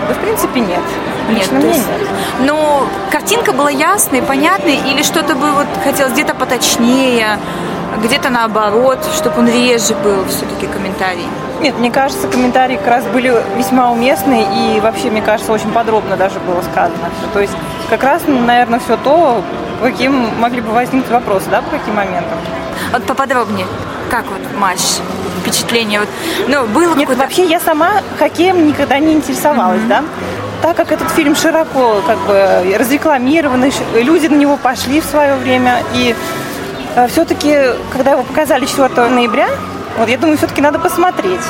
Да, 0.08 0.13
в 0.15 0.17
принципе, 0.19 0.60
нет. 0.60 0.82
Нет, 1.30 1.39
Лично 1.39 1.58
есть, 1.67 1.78
нет. 1.78 2.08
Но 2.41 2.88
картинка 3.12 3.54
была 3.54 3.69
ясной, 3.69 4.21
понятной, 4.21 4.76
или 4.76 5.04
что-то 5.04 5.36
бы 5.36 5.52
вот 5.52 5.67
хотелось 5.84 6.13
где-то 6.13 6.34
поточнее, 6.34 7.38
где-то 8.04 8.30
наоборот, 8.30 9.00
чтобы 9.15 9.39
он 9.39 9.47
реже 9.47 9.93
был 9.95 10.26
все-таки 10.26 10.65
комментарий? 10.67 11.28
Нет, 11.62 11.78
мне 11.78 11.91
кажется, 11.91 12.28
комментарии 12.28 12.78
как 12.78 12.88
раз 12.88 13.06
были 13.06 13.34
весьма 13.56 13.91
уместны 13.91 14.45
и 14.56 14.80
вообще, 14.80 15.12
мне 15.12 15.21
кажется, 15.21 15.52
очень 15.52 15.71
подробно 15.71 16.17
даже 16.17 16.39
было 16.39 16.62
сказано. 16.62 17.12
То 17.34 17.39
есть 17.39 17.54
как 17.91 18.04
раз, 18.04 18.23
наверное, 18.25 18.80
все 18.80 18.95
то, 18.95 19.43
каким 19.82 20.13
могли 20.39 20.62
бы 20.62 20.71
возникнуть 20.71 21.12
вопросы, 21.12 21.47
да, 21.51 21.62
по 21.62 21.71
каким 21.71 21.95
моментам. 21.95 22.39
Вот 22.93 23.04
поподробнее, 23.04 23.67
как 24.10 24.23
вот 24.27 24.39
матч, 24.58 24.80
впечатление, 25.41 25.99
вот, 25.99 26.10
ну, 26.47 26.65
было 26.67 26.95
Нет, 26.95 27.13
вообще 27.17 27.43
я 27.45 27.60
сама 27.60 28.01
хоккеем 28.17 28.65
никогда 28.65 28.97
не 28.97 29.12
интересовалась, 29.13 29.82
mm-hmm. 29.82 29.89
да, 29.89 30.04
так 30.62 30.77
как 30.77 30.93
этот 30.93 31.12
фильм 31.12 31.36
широко 31.36 32.01
как 32.08 32.17
бы 32.19 32.77
разрекламированный, 32.80 33.73
люди 33.95 34.27
на 34.27 34.36
него 34.36 34.56
пошли 34.56 35.01
в 35.01 35.06
свое 35.06 35.36
время, 35.36 35.84
и 35.93 36.15
э, 36.95 37.08
все-таки, 37.10 37.58
когда 37.91 38.12
его 38.12 38.23
показали 38.23 38.65
4 38.65 39.10
ноября, 39.10 39.49
вот 39.97 40.08
я 40.08 40.17
думаю, 40.17 40.38
все-таки 40.38 40.62
надо 40.62 40.80
посмотреть. 40.80 41.41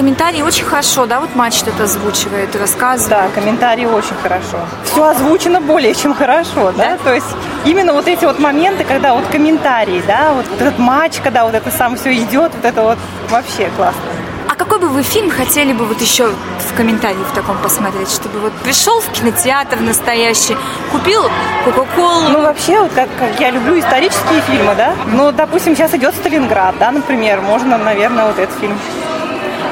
Комментарии 0.00 0.40
очень 0.40 0.64
хорошо, 0.64 1.04
да, 1.04 1.20
вот 1.20 1.36
матч 1.36 1.56
что-то 1.56 1.84
озвучивает, 1.84 2.56
рассказывает. 2.56 3.10
Да, 3.10 3.28
комментарии 3.38 3.84
очень 3.84 4.16
хорошо. 4.22 4.56
Все 4.82 5.04
озвучено 5.04 5.60
более 5.60 5.94
чем 5.94 6.14
хорошо, 6.14 6.72
да? 6.72 6.92
да? 6.92 6.96
То 7.04 7.12
есть 7.12 7.26
именно 7.66 7.92
вот 7.92 8.08
эти 8.08 8.24
вот 8.24 8.38
моменты, 8.38 8.84
когда 8.84 9.12
вот 9.14 9.26
комментарии, 9.26 10.02
да, 10.06 10.32
вот 10.32 10.46
этот 10.58 10.78
матч, 10.78 11.20
когда 11.22 11.44
вот 11.44 11.54
это 11.54 11.70
сам 11.70 11.98
все 11.98 12.14
идет, 12.14 12.50
вот 12.54 12.64
это 12.64 12.82
вот 12.82 12.96
вообще 13.28 13.68
классно. 13.76 14.00
А 14.48 14.54
какой 14.54 14.78
бы 14.78 14.88
вы 14.88 15.02
фильм 15.02 15.28
хотели 15.28 15.74
бы 15.74 15.84
вот 15.84 16.00
еще 16.00 16.28
в 16.30 16.74
комментарии 16.74 17.22
в 17.30 17.34
таком 17.34 17.58
посмотреть, 17.58 18.10
чтобы 18.10 18.38
вот 18.38 18.54
пришел 18.64 19.02
в 19.02 19.12
кинотеатр 19.12 19.80
настоящий, 19.80 20.56
купил 20.92 21.24
Кока-Колу? 21.66 22.30
Ну, 22.30 22.40
вообще, 22.40 22.80
вот 22.80 22.92
как, 22.94 23.10
как 23.18 23.38
я 23.38 23.50
люблю 23.50 23.78
исторические 23.78 24.40
фильмы, 24.46 24.74
да? 24.76 24.94
Ну, 25.08 25.30
допустим, 25.30 25.76
сейчас 25.76 25.92
идет 25.92 26.14
Сталинград, 26.14 26.76
да, 26.78 26.90
например, 26.90 27.42
можно, 27.42 27.76
наверное, 27.76 28.28
вот 28.28 28.38
этот 28.38 28.58
фильм. 28.58 28.78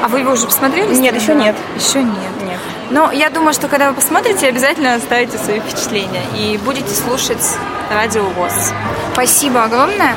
А 0.01 0.07
вы 0.07 0.19
его 0.19 0.31
уже 0.31 0.45
посмотрели? 0.45 0.93
Нет, 0.95 1.15
еще 1.15 1.35
нет. 1.35 1.55
Еще 1.75 2.03
нет. 2.03 2.15
Нет. 2.43 2.59
Но 2.89 3.11
я 3.11 3.29
думаю, 3.29 3.53
что 3.53 3.67
когда 3.67 3.89
вы 3.89 3.95
посмотрите, 3.95 4.47
обязательно 4.47 4.95
оставите 4.95 5.37
свои 5.37 5.59
впечатления 5.59 6.23
и 6.35 6.57
будете 6.63 6.93
слушать 6.93 7.43
радио 7.91 8.23
ВОЗ. 8.23 8.73
Спасибо 9.13 9.63
огромное. 9.63 10.15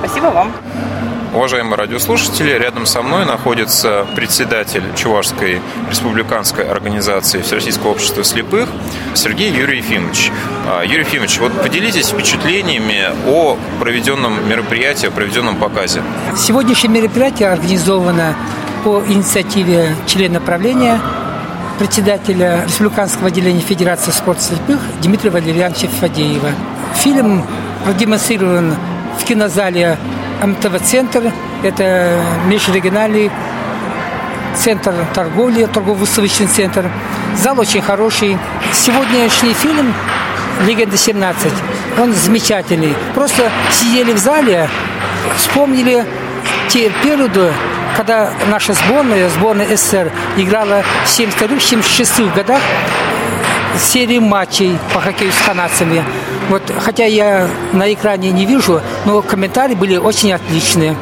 Спасибо 0.00 0.26
вам. 0.26 0.52
Уважаемые 1.32 1.76
радиослушатели, 1.76 2.50
рядом 2.50 2.86
со 2.86 3.02
мной 3.02 3.24
находится 3.24 4.04
председатель 4.16 4.82
Чувашской 4.96 5.60
республиканской 5.88 6.68
организации 6.68 7.40
Всероссийского 7.40 7.90
общества 7.90 8.24
слепых 8.24 8.68
Сергей 9.14 9.52
Юрий 9.52 9.78
Ефимович. 9.78 10.32
А, 10.66 10.82
Юрий 10.82 11.04
Ефимович, 11.04 11.38
вот 11.38 11.52
поделитесь 11.52 12.08
впечатлениями 12.08 13.10
о 13.28 13.56
проведенном 13.78 14.48
мероприятии, 14.48 15.06
о 15.06 15.12
проведенном 15.12 15.54
показе. 15.56 16.02
Сегодняшнее 16.36 17.00
мероприятие 17.00 17.50
организовано 17.52 18.34
по 18.84 19.02
инициативе 19.06 19.94
члена 20.06 20.40
правления 20.40 21.00
председателя 21.78 22.64
Республиканского 22.66 23.28
отделения 23.28 23.60
Федерации 23.60 24.10
спорта 24.10 24.42
слепых 24.42 24.80
Дмитрия 25.02 25.30
Валерьяновича 25.30 25.88
Фадеева. 25.88 26.50
Фильм 26.94 27.44
продемонстрирован 27.84 28.76
в 29.18 29.24
кинозале 29.24 29.98
МТВ-центр. 30.42 31.32
Это 31.62 32.22
межрегиональный 32.46 33.30
центр 34.56 34.94
торговли, 35.14 35.66
торгово-выставочный 35.66 36.46
центр. 36.46 36.90
Зал 37.36 37.58
очень 37.58 37.82
хороший. 37.82 38.38
Сегодняшний 38.72 39.54
фильм 39.54 39.94
«Легенда 40.66 40.96
17», 40.96 41.34
он 42.00 42.12
замечательный. 42.12 42.94
Просто 43.14 43.50
сидели 43.72 44.12
в 44.12 44.18
зале, 44.18 44.68
вспомнили 45.36 46.04
те 46.68 46.90
периоды, 47.02 47.52
когда 48.00 48.30
наша 48.46 48.72
сборная, 48.72 49.28
сборная 49.28 49.76
СССР, 49.76 50.10
играла 50.38 50.82
в 51.04 51.20
72-76 51.20 52.34
годах 52.34 52.62
серии 53.78 54.18
матчей 54.18 54.78
по 54.94 55.02
хоккею 55.02 55.30
с 55.30 55.46
канадцами. 55.46 56.02
Вот, 56.48 56.62
хотя 56.80 57.04
я 57.04 57.46
на 57.74 57.92
экране 57.92 58.32
не 58.32 58.46
вижу, 58.46 58.80
но 59.04 59.20
комментарии 59.20 59.74
были 59.74 59.98
очень 59.98 60.32
отличные. 60.32 60.96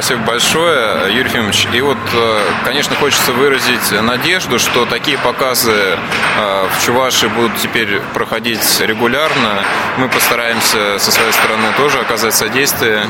Спасибо 0.00 0.22
большое, 0.26 1.12
Юрий 1.12 1.28
Ефимович. 1.28 1.66
И 1.72 1.80
вот, 1.80 1.98
э, 2.12 2.40
конечно, 2.64 2.94
хочется 2.94 3.32
выразить 3.32 3.90
надежду, 3.90 4.60
что 4.60 4.86
такие 4.86 5.18
показы 5.18 5.72
э, 5.72 6.68
в 6.68 6.86
Чувашии 6.86 7.26
будут 7.26 7.56
теперь 7.56 7.98
проходить 8.14 8.62
регулярно. 8.78 9.64
Мы 9.96 10.08
постараемся 10.08 11.00
со 11.00 11.10
своей 11.10 11.32
стороны 11.32 11.72
тоже 11.76 11.98
оказать 11.98 12.32
содействие 12.32 13.08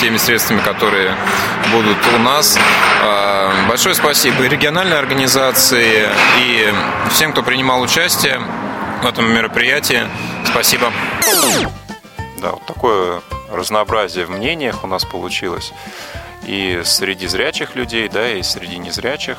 теми 0.00 0.16
средствами, 0.16 0.58
которые 0.58 1.14
будут 1.70 1.98
у 2.16 2.18
нас. 2.18 2.58
Э, 3.04 3.52
большое 3.68 3.94
спасибо 3.94 4.42
и 4.42 4.48
региональной 4.48 4.98
организации, 4.98 6.08
и 6.40 6.74
всем, 7.12 7.30
кто 7.30 7.44
принимал 7.44 7.80
участие 7.80 8.40
в 9.04 9.06
этом 9.06 9.32
мероприятии. 9.32 10.02
Спасибо. 10.46 10.92
Да, 12.38 12.50
вот 12.50 12.66
такое 12.66 13.22
разнообразие 13.52 14.26
в 14.26 14.30
мнениях 14.30 14.82
у 14.82 14.88
нас 14.88 15.04
получилось 15.04 15.72
и 16.46 16.82
среди 16.84 17.26
зрячих 17.26 17.76
людей, 17.76 18.08
да, 18.08 18.32
и 18.32 18.42
среди 18.42 18.78
незрячих. 18.78 19.38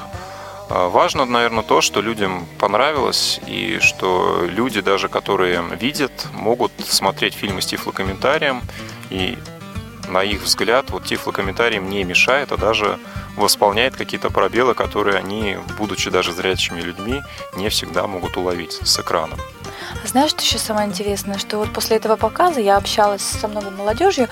А, 0.70 0.90
важно, 0.90 1.26
наверное, 1.26 1.64
то, 1.64 1.82
что 1.82 2.02
людям 2.02 2.46
понравилось, 2.60 3.40
и 3.48 3.80
что 3.82 4.46
люди, 4.48 4.82
даже 4.82 5.10
которые 5.10 5.64
видят, 5.80 6.12
могут 6.34 6.72
смотреть 6.80 7.36
фильмы 7.36 7.62
с 7.62 7.68
тифлокомментарием, 7.68 8.62
и 9.10 9.38
на 10.08 10.24
их 10.24 10.42
взгляд, 10.44 10.90
вот 10.90 11.06
тифлокомментарием 11.06 11.90
не 11.90 12.04
мешает, 12.04 12.52
а 12.52 12.58
даже 12.58 13.00
восполняет 13.36 13.96
какие-то 13.96 14.30
пробелы, 14.30 14.74
которые 14.74 15.18
они, 15.18 15.58
будучи 15.78 16.10
даже 16.10 16.32
зрячими 16.32 16.82
людьми, 16.82 17.22
не 17.56 17.70
всегда 17.70 18.08
могут 18.08 18.38
уловить 18.38 18.80
с 18.84 19.00
экраном. 19.00 19.40
Знаешь, 20.04 20.32
что 20.32 20.42
еще 20.42 20.58
самое 20.58 20.88
интересное? 20.88 21.38
Что 21.38 21.58
вот 21.58 21.74
после 21.74 21.98
этого 21.98 22.16
показа 22.16 22.60
я 22.60 22.78
общалась 22.78 23.22
со 23.22 23.48
многой 23.48 23.72
молодежью, 23.72 24.28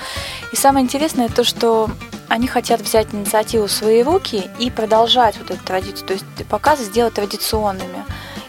и 0.52 0.56
самое 0.56 0.84
интересное 0.84 1.30
то, 1.30 1.44
что 1.44 1.90
они 2.30 2.48
хотят 2.48 2.82
взять 2.82 3.14
инициативу 3.14 3.68
в 3.68 3.72
свои 3.72 4.02
руки 4.02 4.50
и 4.60 4.72
продолжать 4.72 5.38
вот 5.38 5.52
эту 5.52 5.64
традицию, 5.64 6.08
то 6.08 6.14
есть 6.14 6.26
показы 6.50 6.84
сделать 6.84 7.14
традиционными. 7.14 8.06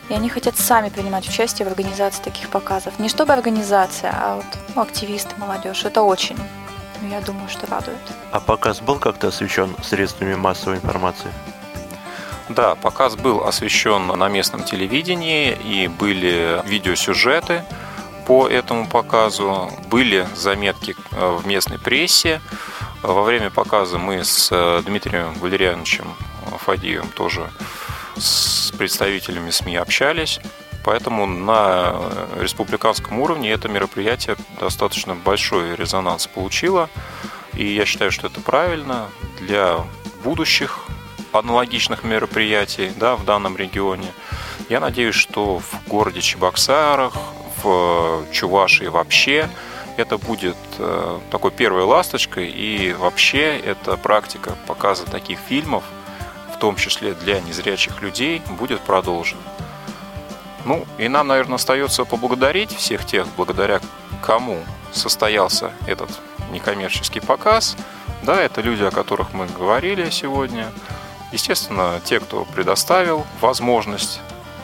И 0.08 0.14
они 0.14 0.28
хотят 0.28 0.56
сами 0.56 0.90
принимать 0.90 1.26
участие 1.28 1.66
в 1.66 1.70
организации 1.70 2.22
таких 2.22 2.50
показов. 2.50 2.98
Не 2.98 3.08
чтобы 3.08 3.32
организация, 3.32 4.12
а 4.14 4.36
вот 4.36 4.44
ну, 4.74 4.82
активисты, 4.82 5.30
молодежь. 5.38 5.84
Это 5.84 6.02
очень, 6.02 6.36
я 7.10 7.20
думаю, 7.20 7.48
что 7.48 7.66
радует. 7.66 7.96
А 8.30 8.40
показ 8.40 8.80
был 8.80 8.98
как-то 8.98 9.28
освещен 9.28 9.74
средствами 9.82 10.34
массовой 10.34 10.76
информации? 10.76 11.30
Да, 12.48 12.74
показ 12.74 13.16
был 13.16 13.44
освещен 13.44 14.06
на 14.06 14.28
местном 14.28 14.64
телевидении 14.64 15.52
и 15.64 15.88
были 15.88 16.60
видеосюжеты 16.66 17.64
по 18.26 18.46
этому 18.48 18.86
показу, 18.86 19.70
были 19.88 20.26
заметки 20.34 20.94
э, 21.12 21.36
в 21.38 21.46
местной 21.46 21.78
прессе. 21.78 22.40
Во 23.02 23.22
время 23.22 23.50
показа 23.50 23.98
мы 23.98 24.24
с 24.24 24.48
э, 24.50 24.82
Дмитрием 24.84 25.32
Валерьяновичем 25.34 26.14
Фадиевым 26.58 27.08
тоже 27.08 27.50
с 28.16 28.72
представителями 28.72 29.50
СМИ 29.50 29.76
общались. 29.76 30.40
Поэтому 30.84 31.26
на 31.26 31.94
республиканском 32.38 33.18
уровне 33.20 33.50
это 33.50 33.68
мероприятие 33.68 34.36
достаточно 34.60 35.14
большой 35.14 35.76
резонанс 35.76 36.26
получило. 36.26 36.90
И 37.54 37.66
я 37.66 37.86
считаю, 37.86 38.12
что 38.12 38.26
это 38.26 38.40
правильно 38.40 39.08
для 39.40 39.78
будущих 40.22 40.83
аналогичных 41.34 42.04
мероприятий 42.04 42.92
да, 42.96 43.16
в 43.16 43.24
данном 43.24 43.56
регионе. 43.56 44.12
Я 44.68 44.80
надеюсь, 44.80 45.14
что 45.14 45.58
в 45.58 45.88
городе 45.88 46.20
Чебоксарах, 46.20 47.14
в 47.62 48.24
Чувашии 48.32 48.86
вообще 48.86 49.48
это 49.96 50.18
будет 50.18 50.56
э, 50.78 51.18
такой 51.30 51.50
первой 51.50 51.84
ласточкой, 51.84 52.48
и 52.48 52.92
вообще 52.92 53.58
эта 53.58 53.96
практика 53.96 54.56
показа 54.66 55.06
таких 55.06 55.38
фильмов, 55.38 55.84
в 56.54 56.58
том 56.58 56.76
числе 56.76 57.14
для 57.14 57.40
незрячих 57.40 58.02
людей, 58.02 58.42
будет 58.58 58.80
продолжена. 58.80 59.40
Ну, 60.64 60.86
и 60.98 61.08
нам, 61.08 61.28
наверное, 61.28 61.56
остается 61.56 62.04
поблагодарить 62.04 62.74
всех 62.74 63.04
тех, 63.04 63.26
благодаря 63.36 63.80
кому 64.22 64.64
состоялся 64.92 65.72
этот 65.86 66.10
некоммерческий 66.50 67.20
показ. 67.20 67.76
Да, 68.22 68.40
это 68.40 68.62
люди, 68.62 68.82
о 68.82 68.90
которых 68.90 69.34
мы 69.34 69.46
говорили 69.46 70.08
сегодня. 70.10 70.72
Естественно, 71.34 72.00
те, 72.04 72.20
кто 72.20 72.44
предоставил 72.44 73.26
возможность 73.40 74.20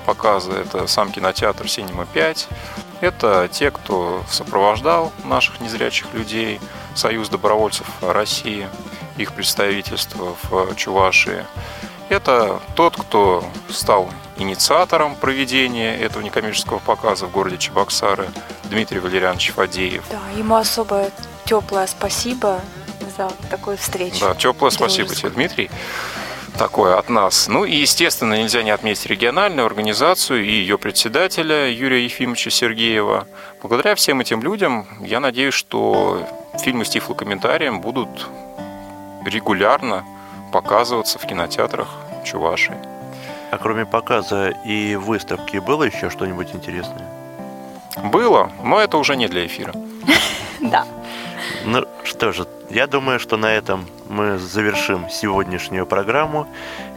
показа, 0.06 0.52
это 0.52 0.86
сам 0.86 1.10
кинотеатр 1.10 1.68
«Синема 1.68 2.06
5», 2.14 2.46
это 3.00 3.48
те, 3.50 3.72
кто 3.72 4.22
сопровождал 4.30 5.10
наших 5.24 5.60
незрячих 5.60 6.14
людей, 6.14 6.60
Союз 6.94 7.28
добровольцев 7.28 7.88
России, 8.00 8.68
их 9.16 9.32
представительство 9.32 10.36
в 10.44 10.76
Чувашии. 10.76 11.44
Это 12.08 12.60
тот, 12.76 12.96
кто 12.96 13.44
стал 13.68 14.08
инициатором 14.36 15.16
проведения 15.16 15.96
этого 15.96 16.22
некоммерческого 16.22 16.78
показа 16.78 17.26
в 17.26 17.32
городе 17.32 17.58
Чебоксары, 17.58 18.28
Дмитрий 18.64 19.00
Валерьянович 19.00 19.54
Фадеев. 19.54 20.04
Да, 20.08 20.20
ему 20.38 20.54
особое 20.54 21.10
теплое 21.46 21.88
спасибо 21.88 22.60
за 23.16 23.28
такую 23.50 23.76
встречу. 23.76 24.20
Да, 24.20 24.36
теплое 24.36 24.70
спасибо 24.70 25.12
тебе, 25.12 25.30
Дмитрий 25.30 25.68
такое 26.60 26.98
от 26.98 27.08
нас. 27.08 27.48
Ну 27.48 27.64
и, 27.64 27.74
естественно, 27.74 28.34
нельзя 28.34 28.62
не 28.62 28.70
отметить 28.70 29.06
региональную 29.06 29.64
организацию 29.64 30.44
и 30.44 30.50
ее 30.50 30.76
председателя 30.76 31.70
Юрия 31.70 32.04
Ефимовича 32.04 32.50
Сергеева. 32.50 33.26
Благодаря 33.62 33.94
всем 33.94 34.20
этим 34.20 34.42
людям, 34.42 34.86
я 35.00 35.20
надеюсь, 35.20 35.54
что 35.54 36.22
фильмы 36.62 36.84
с 36.84 36.90
тифлокомментарием 36.90 37.80
будут 37.80 38.10
регулярно 39.24 40.04
показываться 40.52 41.18
в 41.18 41.26
кинотеатрах 41.26 41.88
Чувашии. 42.26 42.76
А 43.50 43.56
кроме 43.56 43.86
показа 43.86 44.50
и 44.50 44.96
выставки 44.96 45.56
было 45.56 45.84
еще 45.84 46.10
что-нибудь 46.10 46.54
интересное? 46.54 47.08
Было, 48.04 48.52
но 48.62 48.80
это 48.80 48.98
уже 48.98 49.16
не 49.16 49.28
для 49.28 49.46
эфира. 49.46 49.72
Да. 50.60 50.84
Ну 51.64 51.84
что 52.04 52.32
же, 52.32 52.46
я 52.70 52.86
думаю, 52.86 53.20
что 53.20 53.36
на 53.36 53.52
этом 53.52 53.86
мы 54.08 54.38
завершим 54.38 55.10
сегодняшнюю 55.10 55.86
программу. 55.86 56.46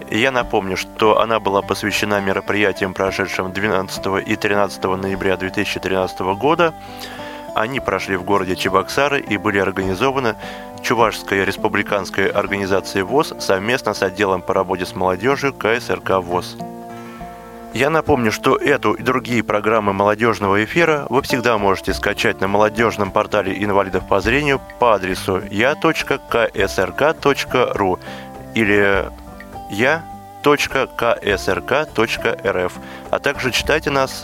Я 0.09 0.31
напомню, 0.31 0.77
что 0.77 1.19
она 1.19 1.39
была 1.39 1.61
посвящена 1.61 2.21
мероприятиям, 2.21 2.93
прошедшим 2.93 3.51
12 3.51 4.27
и 4.27 4.35
13 4.35 4.83
ноября 4.83 5.35
2013 5.37 6.19
года. 6.37 6.73
Они 7.55 7.79
прошли 7.79 8.15
в 8.15 8.23
городе 8.23 8.55
Чебоксары 8.55 9.19
и 9.19 9.37
были 9.37 9.59
организованы 9.59 10.35
Чувашской 10.81 11.45
республиканской 11.45 12.27
организацией 12.27 13.03
ВОЗ 13.03 13.33
совместно 13.39 13.93
с 13.93 14.01
отделом 14.01 14.41
по 14.41 14.53
работе 14.53 14.85
с 14.85 14.95
молодежью 14.95 15.53
КСРК 15.53 16.19
ВОЗ. 16.19 16.57
Я 17.73 17.89
напомню, 17.89 18.31
что 18.31 18.55
эту 18.55 18.93
и 18.93 19.01
другие 19.01 19.43
программы 19.43 19.93
молодежного 19.93 20.63
эфира 20.63 21.07
вы 21.09 21.23
всегда 21.23 21.57
можете 21.57 21.93
скачать 21.95 22.39
на 22.39 22.47
молодежном 22.47 23.09
портале 23.11 23.63
инвалидов 23.63 24.07
по 24.07 24.21
зрению 24.21 24.61
по 24.79 24.93
адресу 24.93 25.41
я.ксрк.ру 25.49 25.89
или 28.53 29.05
я.ксрк.рф, 29.71 30.03
а 33.09 33.19
также 33.19 33.51
читайте 33.51 33.89
нас 33.89 34.23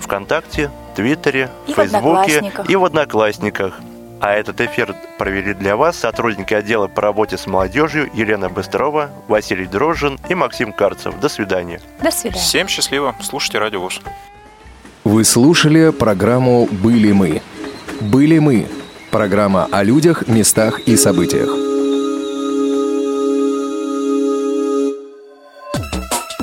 ВКонтакте, 0.00 0.70
Твиттере, 0.96 1.48
И 1.66 1.72
в 1.72 1.76
Фейсбуке 1.76 1.98
Одноклассниках. 1.98 2.68
и 2.70 2.76
в 2.76 2.84
Одноклассниках. 2.84 3.80
А 4.20 4.32
этот 4.32 4.60
эфир 4.60 4.94
провели 5.18 5.52
для 5.52 5.76
вас 5.76 5.98
сотрудники 5.98 6.54
отдела 6.54 6.88
по 6.88 7.02
работе 7.02 7.36
с 7.36 7.46
молодежью 7.46 8.10
Елена 8.14 8.48
Быстрова, 8.48 9.10
Василий 9.28 9.66
Дрожжин 9.66 10.18
и 10.28 10.34
Максим 10.34 10.72
Карцев. 10.72 11.18
До 11.20 11.28
свидания. 11.28 11.80
До 12.02 12.10
свидания. 12.10 12.40
Всем 12.40 12.68
счастливо. 12.68 13.14
Слушайте 13.20 13.58
Радио 13.58 13.80
ВОЗ. 13.80 14.00
Вы 15.04 15.24
слушали 15.24 15.90
программу 15.90 16.66
«Были 16.66 17.12
мы». 17.12 17.42
«Были 18.00 18.38
мы»– 18.38 18.66
программа 19.10 19.68
о 19.70 19.82
людях, 19.82 20.26
местах 20.26 20.80
и 20.80 20.96
событиях. 20.96 21.75